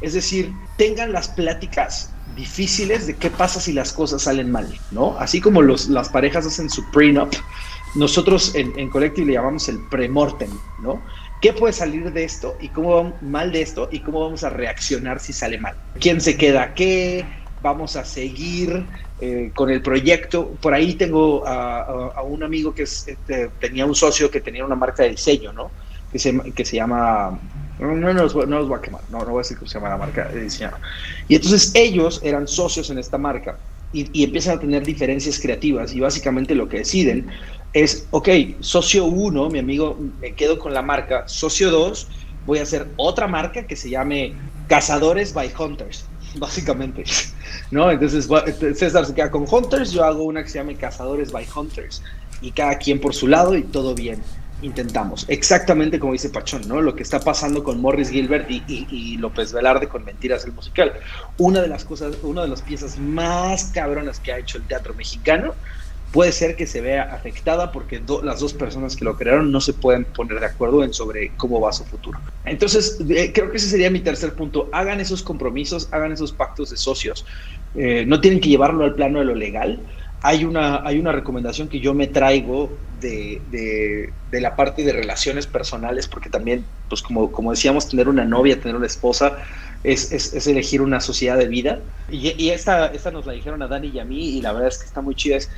Es 0.00 0.14
decir, 0.14 0.52
tengan 0.76 1.12
las 1.12 1.28
pláticas 1.28 2.12
difíciles 2.34 3.06
de 3.06 3.14
qué 3.16 3.30
pasa 3.30 3.60
si 3.60 3.72
las 3.72 3.92
cosas 3.92 4.22
salen 4.22 4.50
mal, 4.50 4.78
¿no? 4.90 5.16
Así 5.18 5.40
como 5.40 5.62
los, 5.62 5.88
las 5.88 6.08
parejas 6.08 6.46
hacen 6.46 6.68
su 6.68 6.84
prenup, 6.90 7.32
nosotros 7.94 8.54
en, 8.54 8.78
en 8.78 8.90
Collective 8.90 9.26
le 9.26 9.32
llamamos 9.34 9.68
el 9.68 9.78
premortem, 9.88 10.50
¿no? 10.82 11.00
¿Qué 11.40 11.52
puede 11.52 11.72
salir 11.72 12.12
de 12.12 12.24
esto 12.24 12.56
y 12.60 12.68
cómo 12.68 13.14
mal 13.20 13.52
de 13.52 13.62
esto 13.62 13.88
y 13.90 14.00
cómo 14.00 14.20
vamos 14.20 14.44
a 14.44 14.50
reaccionar 14.50 15.20
si 15.20 15.32
sale 15.32 15.58
mal? 15.58 15.76
¿Quién 16.00 16.20
se 16.20 16.36
queda 16.36 16.74
qué? 16.74 17.24
¿Vamos 17.66 17.96
a 17.96 18.04
seguir 18.04 18.86
eh, 19.20 19.50
con 19.52 19.70
el 19.70 19.82
proyecto? 19.82 20.50
Por 20.60 20.72
ahí 20.72 20.94
tengo 20.94 21.44
a, 21.44 22.22
un 22.22 22.44
amigo 22.44 22.72
que 22.72 22.84
este, 22.84 23.50
tenía 23.58 23.84
un 23.84 23.96
socio 23.96 24.30
que 24.30 24.40
tenía 24.40 24.64
una 24.64 24.76
marca 24.76 25.02
de 25.02 25.10
diseño, 25.10 25.52
¿no? 25.52 25.72
que 26.12 26.20
se, 26.20 26.38
que 26.52 26.64
se 26.64 26.76
llama 26.76 27.36
no, 27.80 27.92
no, 27.92 28.12
los, 28.12 28.36
no, 28.36 28.64
voy 28.64 28.78
a 28.78 28.80
quemar, 28.80 29.02
no, 29.10 29.18
no 29.18 29.24
voy 29.26 29.38
a 29.38 29.42
decir 29.42 29.58
cómo 29.58 29.68
se 29.68 29.74
llama 29.78 29.88
la 29.88 29.96
marca 29.96 30.28
de 30.28 30.42
diseño. 30.42 30.70
Y 31.26 31.34
entonces 31.34 31.72
ellos 31.74 32.20
eran 32.22 32.46
socios 32.46 32.88
en 32.90 32.98
esta 32.98 33.18
marca 33.18 33.58
y, 33.92 34.22
empiezan 34.22 34.58
a 34.58 34.60
tener 34.60 34.84
diferencias 34.84 35.40
creativas 35.40 35.92
y 35.92 35.98
básicamente 35.98 36.54
lo 36.54 36.68
que 36.68 36.78
deciden 36.78 37.26
es, 37.72 38.06
ok, 38.12 38.28
socio 38.60 39.06
1, 39.06 39.50
mi 39.50 39.58
amigo, 39.58 39.98
me 40.20 40.34
quedo 40.34 40.60
con 40.60 40.72
la 40.72 40.82
marca, 40.82 41.26
socio 41.26 41.72
2, 41.72 42.06
voy 42.46 42.60
a 42.60 42.62
hacer 42.62 42.86
otra 42.96 43.26
marca 43.26 43.66
que 43.66 43.74
se 43.74 43.90
llame 43.90 44.34
Cazadores 44.68 45.34
by 45.34 45.52
Hunters, 45.58 46.06
básicamente, 46.38 47.04
¿no? 47.70 47.90
Entonces 47.90 48.28
César 48.76 49.06
se 49.06 49.14
queda 49.14 49.30
con 49.30 49.46
Hunters, 49.50 49.92
yo 49.92 50.04
hago 50.04 50.24
una 50.24 50.42
que 50.42 50.48
se 50.48 50.58
llame 50.58 50.76
Cazadores 50.76 51.32
by 51.32 51.46
Hunters 51.54 52.02
y 52.40 52.50
cada 52.50 52.76
quien 52.78 53.00
por 53.00 53.14
su 53.14 53.26
lado 53.26 53.56
y 53.56 53.62
todo 53.62 53.94
bien 53.94 54.22
intentamos. 54.62 55.26
Exactamente 55.28 55.98
como 55.98 56.12
dice 56.12 56.30
Pachón, 56.30 56.66
¿no? 56.66 56.80
Lo 56.80 56.94
que 56.94 57.02
está 57.02 57.20
pasando 57.20 57.62
con 57.62 57.80
Morris 57.80 58.10
Gilbert 58.10 58.50
y, 58.50 59.16
López 59.18 59.52
Velarde 59.52 59.88
con 59.88 60.04
Mentiras 60.04 60.44
el 60.44 60.52
musical. 60.52 60.92
Una 61.38 61.60
de 61.60 61.68
las 61.68 61.84
cosas, 61.84 62.16
una 62.22 62.42
de 62.42 62.48
las 62.48 62.62
piezas 62.62 62.98
más 62.98 63.64
cabronas 63.74 64.20
que 64.20 64.32
ha 64.32 64.38
hecho 64.38 64.58
el 64.58 64.64
teatro 64.64 64.94
mexicano 64.94 65.54
puede 66.16 66.32
ser 66.32 66.56
que 66.56 66.66
se 66.66 66.80
vea 66.80 67.02
afectada 67.14 67.72
porque 67.72 68.00
las 68.22 68.40
dos 68.40 68.54
personas 68.54 68.96
que 68.96 69.04
lo 69.04 69.18
crearon 69.18 69.52
no 69.52 69.60
se 69.60 69.74
pueden 69.74 70.06
poner 70.06 70.40
de 70.40 70.46
acuerdo 70.46 70.82
en 70.82 70.94
sobre 70.94 71.32
cómo 71.36 71.60
va 71.60 71.74
su 71.74 71.84
futuro. 71.84 72.18
Entonces, 72.46 72.96
creo 73.34 73.50
que 73.50 73.58
ese 73.58 73.68
sería 73.68 73.90
mi 73.90 74.00
tercer 74.00 74.32
punto. 74.32 74.70
Hagan 74.72 74.98
esos 74.98 75.22
compromisos, 75.22 75.90
hagan 75.92 76.12
esos 76.12 76.32
pactos 76.32 76.70
de 76.70 76.78
socios. 76.78 77.26
Eh, 77.74 78.06
no 78.06 78.18
tienen 78.22 78.40
que 78.40 78.48
llevarlo 78.48 78.84
al 78.84 78.94
plano 78.94 79.18
de 79.18 79.26
lo 79.26 79.34
legal, 79.34 79.78
hay 80.22 80.46
una, 80.46 80.80
hay 80.86 80.98
una 80.98 81.12
recomendación 81.12 81.68
que 81.68 81.80
yo 81.80 81.92
me 81.92 82.06
traigo 82.06 82.70
de, 83.02 83.42
de, 83.50 84.40
la 84.40 84.56
parte 84.56 84.84
de 84.84 84.94
relaciones 84.94 85.46
personales, 85.46 86.08
porque 86.08 86.30
también, 86.30 86.64
pues 86.88 87.02
como, 87.02 87.30
como 87.30 87.50
decíamos, 87.50 87.90
tener 87.90 88.08
una 88.08 88.24
novia, 88.24 88.58
tener 88.58 88.74
una 88.74 88.86
esposa, 88.86 89.36
es, 89.84 90.12
es, 90.12 90.32
es 90.32 90.46
elegir 90.46 90.80
una 90.80 91.00
sociedad 91.00 91.36
de 91.36 91.46
vida. 91.46 91.80
Y, 92.10 92.32
y, 92.42 92.50
esta, 92.50 92.86
esta 92.86 93.10
nos 93.10 93.26
la 93.26 93.34
dijeron 93.34 93.62
a 93.62 93.68
Dani 93.68 93.88
y 93.88 93.98
a 93.98 94.06
mí, 94.06 94.30
y 94.30 94.40
la 94.40 94.52
verdad 94.52 94.68
es 94.68 94.78
que 94.78 94.86
está 94.86 95.02
muy 95.02 95.14
chida. 95.14 95.36
Es, 95.36 95.50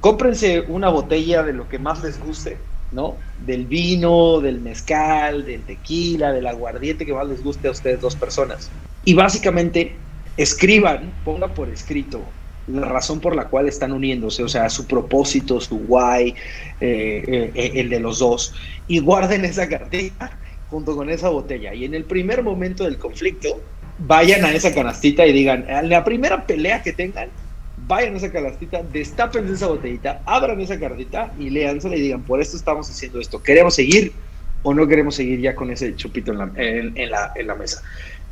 cómprense 0.00 0.60
una 0.60 0.88
botella 0.88 1.42
de 1.42 1.52
lo 1.52 1.68
que 1.68 1.78
más 1.78 2.02
les 2.02 2.18
guste, 2.20 2.58
¿no? 2.92 3.16
Del 3.44 3.66
vino, 3.66 4.40
del 4.40 4.60
mezcal, 4.60 5.44
del 5.44 5.62
tequila, 5.62 6.32
del 6.32 6.46
aguardiente 6.46 7.06
que 7.06 7.12
más 7.12 7.26
les 7.26 7.42
guste 7.42 7.68
a 7.68 7.72
ustedes 7.72 8.00
dos 8.00 8.16
personas. 8.16 8.70
Y 9.04 9.14
básicamente 9.14 9.94
escriban, 10.36 11.12
pongan 11.24 11.54
por 11.54 11.68
escrito 11.68 12.20
la 12.66 12.86
razón 12.86 13.20
por 13.20 13.36
la 13.36 13.46
cual 13.46 13.68
están 13.68 13.92
uniéndose, 13.92 14.42
o 14.42 14.48
sea, 14.48 14.68
su 14.68 14.86
propósito, 14.86 15.60
su 15.60 15.76
why, 15.86 16.34
eh, 16.80 17.52
eh, 17.54 17.72
el 17.74 17.88
de 17.88 18.00
los 18.00 18.18
dos, 18.18 18.54
y 18.88 18.98
guarden 18.98 19.44
esa 19.44 19.68
cartita 19.68 20.38
junto 20.68 20.96
con 20.96 21.08
esa 21.08 21.28
botella. 21.28 21.74
Y 21.74 21.84
en 21.84 21.94
el 21.94 22.04
primer 22.04 22.42
momento 22.42 22.84
del 22.84 22.98
conflicto, 22.98 23.60
vayan 23.98 24.44
a 24.44 24.52
esa 24.52 24.74
canastita 24.74 25.26
y 25.26 25.32
digan, 25.32 25.64
en 25.68 25.88
la 25.88 26.04
primera 26.04 26.44
pelea 26.44 26.82
que 26.82 26.92
tengan, 26.92 27.28
vayan 27.86 28.14
a 28.14 28.16
esa 28.18 28.32
canastita, 28.32 28.82
destapen 28.82 29.48
esa 29.48 29.68
botellita, 29.68 30.22
abran 30.26 30.60
esa 30.60 30.78
cartita 30.78 31.32
y 31.38 31.50
léansela 31.50 31.96
y 31.96 32.00
digan, 32.00 32.22
por 32.22 32.40
esto 32.40 32.56
estamos 32.56 32.90
haciendo 32.90 33.20
esto, 33.20 33.42
¿queremos 33.42 33.74
seguir 33.74 34.12
o 34.62 34.74
no 34.74 34.86
queremos 34.86 35.14
seguir 35.14 35.40
ya 35.40 35.54
con 35.54 35.70
ese 35.70 35.94
chupito 35.96 36.32
en 36.32 37.10
la, 37.10 37.54
mesa? 37.58 37.82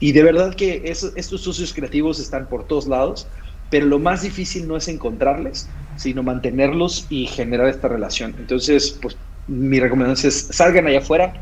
Y 0.01 0.13
de 0.13 0.23
verdad 0.23 0.55
que 0.55 0.83
estos 0.85 1.41
socios 1.41 1.73
creativos 1.73 2.19
están 2.19 2.49
por 2.49 2.67
todos 2.67 2.87
lados 2.87 3.29
pero 3.71 3.87
lo 3.87 3.99
más 3.99 4.23
difícil 4.23 4.69
no 4.69 4.77
es 4.77 4.87
encontrarles, 4.87 5.69
sino 5.97 6.23
mantenerlos 6.23 7.07
y 7.11 7.27
generar 7.27 7.69
esta 7.69 7.89
relación. 7.89 8.35
Entonces, 8.39 8.97
pues 9.03 9.17
mi 9.49 9.81
recomendación 9.81 10.29
es 10.29 10.47
salgan 10.53 10.87
allá 10.87 11.01
afuera, 11.01 11.33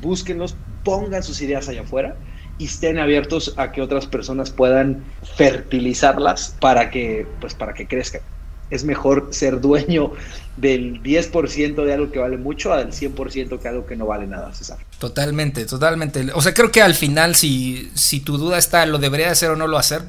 búsquenlos, 0.00 0.56
pongan 0.82 1.22
sus 1.22 1.40
ideas 1.40 1.68
allá 1.68 1.82
afuera 1.82 2.16
y 2.58 2.66
estén 2.66 2.98
abiertos 2.98 3.54
a 3.56 3.72
que 3.72 3.82
otras 3.82 4.06
personas 4.06 4.50
puedan 4.50 5.04
fertilizarlas 5.36 6.56
para 6.60 6.90
que, 6.90 7.36
pues, 7.40 7.54
para 7.54 7.74
que 7.74 7.86
crezcan. 7.86 8.22
Es 8.70 8.84
mejor 8.84 9.28
ser 9.30 9.60
dueño 9.60 10.12
del 10.56 11.02
10% 11.02 11.84
de 11.84 11.92
algo 11.92 12.10
que 12.10 12.18
vale 12.18 12.38
mucho 12.38 12.72
al 12.72 12.90
100% 12.90 13.58
que 13.58 13.68
algo 13.68 13.86
que 13.86 13.94
no 13.94 14.06
vale 14.06 14.26
nada, 14.26 14.52
César. 14.54 14.78
Totalmente, 14.98 15.66
totalmente. 15.66 16.26
O 16.34 16.40
sea, 16.40 16.54
creo 16.54 16.72
que 16.72 16.80
al 16.80 16.94
final, 16.94 17.34
si, 17.34 17.90
si 17.94 18.20
tu 18.20 18.38
duda 18.38 18.56
está, 18.56 18.86
¿lo 18.86 18.98
debería 18.98 19.30
hacer 19.30 19.50
o 19.50 19.56
no 19.56 19.66
lo 19.66 19.76
hacer? 19.76 20.02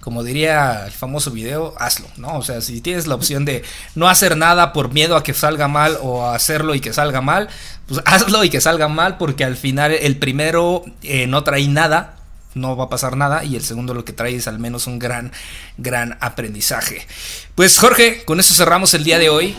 Como 0.00 0.24
diría 0.24 0.86
el 0.86 0.92
famoso 0.92 1.30
video, 1.30 1.74
hazlo, 1.78 2.06
¿no? 2.16 2.38
O 2.38 2.42
sea, 2.42 2.62
si 2.62 2.80
tienes 2.80 3.06
la 3.06 3.14
opción 3.14 3.44
de 3.44 3.62
no 3.94 4.08
hacer 4.08 4.38
nada 4.38 4.72
por 4.72 4.92
miedo 4.92 5.16
a 5.16 5.22
que 5.22 5.34
salga 5.34 5.68
mal 5.68 5.98
o 6.00 6.26
hacerlo 6.26 6.74
y 6.74 6.80
que 6.80 6.94
salga 6.94 7.20
mal, 7.20 7.48
pues 7.86 8.00
hazlo 8.06 8.42
y 8.42 8.48
que 8.48 8.62
salga 8.62 8.88
mal 8.88 9.18
porque 9.18 9.44
al 9.44 9.56
final 9.56 9.92
el 9.92 10.16
primero 10.16 10.84
eh, 11.02 11.26
no 11.26 11.44
trae 11.44 11.68
nada, 11.68 12.19
no 12.54 12.76
va 12.76 12.84
a 12.84 12.88
pasar 12.88 13.16
nada 13.16 13.44
y 13.44 13.56
el 13.56 13.64
segundo 13.64 13.94
lo 13.94 14.04
que 14.04 14.12
trae 14.12 14.34
es 14.34 14.48
al 14.48 14.58
menos 14.58 14.86
un 14.86 14.98
gran, 14.98 15.32
gran 15.78 16.18
aprendizaje. 16.20 17.06
Pues 17.54 17.78
Jorge, 17.78 18.24
con 18.24 18.40
eso 18.40 18.54
cerramos 18.54 18.94
el 18.94 19.04
día 19.04 19.18
de 19.18 19.30
hoy. 19.30 19.56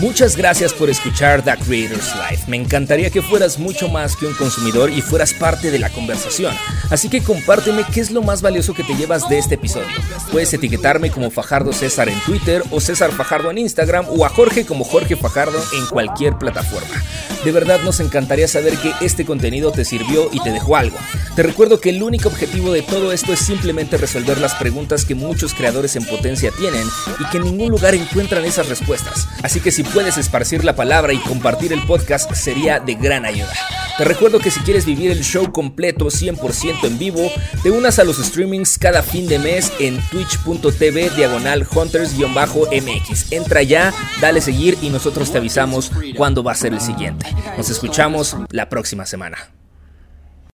Muchas 0.00 0.34
gracias 0.34 0.72
por 0.72 0.88
escuchar 0.88 1.42
The 1.42 1.58
Creators 1.58 2.14
Life. 2.14 2.44
Me 2.50 2.56
encantaría 2.56 3.10
que 3.10 3.20
fueras 3.20 3.58
mucho 3.58 3.86
más 3.90 4.16
que 4.16 4.24
un 4.24 4.32
consumidor 4.32 4.88
y 4.88 5.02
fueras 5.02 5.34
parte 5.34 5.70
de 5.70 5.78
la 5.78 5.90
conversación. 5.90 6.54
Así 6.88 7.10
que 7.10 7.22
compárteme 7.22 7.84
qué 7.92 8.00
es 8.00 8.10
lo 8.10 8.22
más 8.22 8.40
valioso 8.40 8.72
que 8.72 8.82
te 8.82 8.94
llevas 8.94 9.28
de 9.28 9.36
este 9.36 9.56
episodio. 9.56 9.94
Puedes 10.32 10.54
etiquetarme 10.54 11.10
como 11.10 11.30
Fajardo 11.30 11.74
César 11.74 12.08
en 12.08 12.18
Twitter 12.20 12.62
o 12.70 12.80
César 12.80 13.12
Fajardo 13.12 13.50
en 13.50 13.58
Instagram 13.58 14.06
o 14.08 14.24
a 14.24 14.30
Jorge 14.30 14.64
como 14.64 14.84
Jorge 14.84 15.16
Fajardo 15.16 15.62
en 15.78 15.84
cualquier 15.84 16.38
plataforma. 16.38 17.02
De 17.44 17.52
verdad 17.52 17.80
nos 17.84 18.00
encantaría 18.00 18.48
saber 18.48 18.78
que 18.78 18.92
este 19.02 19.26
contenido 19.26 19.70
te 19.70 19.84
sirvió 19.84 20.30
y 20.32 20.40
te 20.40 20.50
dejó 20.50 20.76
algo. 20.76 20.96
Te 21.36 21.42
recuerdo 21.42 21.80
que 21.80 21.90
el 21.90 22.02
único 22.02 22.28
objetivo 22.28 22.72
de 22.72 22.82
todo 22.82 23.12
esto 23.12 23.32
es 23.32 23.40
simplemente 23.40 23.98
resolver 23.98 24.38
las 24.38 24.54
preguntas 24.54 25.04
que 25.04 25.14
muchos 25.14 25.54
creadores 25.54 25.94
en 25.96 26.06
potencia 26.06 26.50
tienen 26.58 26.86
y 27.18 27.24
que 27.30 27.36
en 27.38 27.44
ningún 27.44 27.70
lugar 27.70 27.94
encuentran 27.94 28.44
esas 28.44 28.68
respuestas. 28.68 29.28
Así 29.42 29.60
que 29.60 29.70
si 29.70 29.84
puedes 29.92 30.16
esparcir 30.16 30.64
la 30.64 30.76
palabra 30.76 31.12
y 31.12 31.18
compartir 31.18 31.72
el 31.72 31.84
podcast 31.86 32.32
sería 32.32 32.80
de 32.80 32.94
gran 32.94 33.24
ayuda. 33.24 33.52
Te 33.98 34.04
recuerdo 34.04 34.38
que 34.38 34.50
si 34.50 34.60
quieres 34.60 34.86
vivir 34.86 35.10
el 35.10 35.22
show 35.22 35.52
completo 35.52 36.06
100% 36.06 36.84
en 36.84 36.98
vivo, 36.98 37.30
te 37.62 37.70
unas 37.70 37.98
a 37.98 38.04
los 38.04 38.16
streamings 38.16 38.78
cada 38.78 39.02
fin 39.02 39.26
de 39.26 39.38
mes 39.38 39.72
en 39.78 40.00
twitch.tv 40.10 41.10
diagonal 41.10 41.66
hunters-mx. 41.66 43.32
Entra 43.32 43.62
ya, 43.62 43.92
dale 44.20 44.40
seguir 44.40 44.78
y 44.80 44.90
nosotros 44.90 45.30
te 45.32 45.38
avisamos 45.38 45.90
cuándo 46.16 46.42
va 46.42 46.52
a 46.52 46.56
ser 46.56 46.72
el 46.72 46.80
siguiente. 46.80 47.26
Nos 47.56 47.68
escuchamos 47.68 48.36
la 48.50 48.68
próxima 48.68 49.06
semana. 49.06 49.59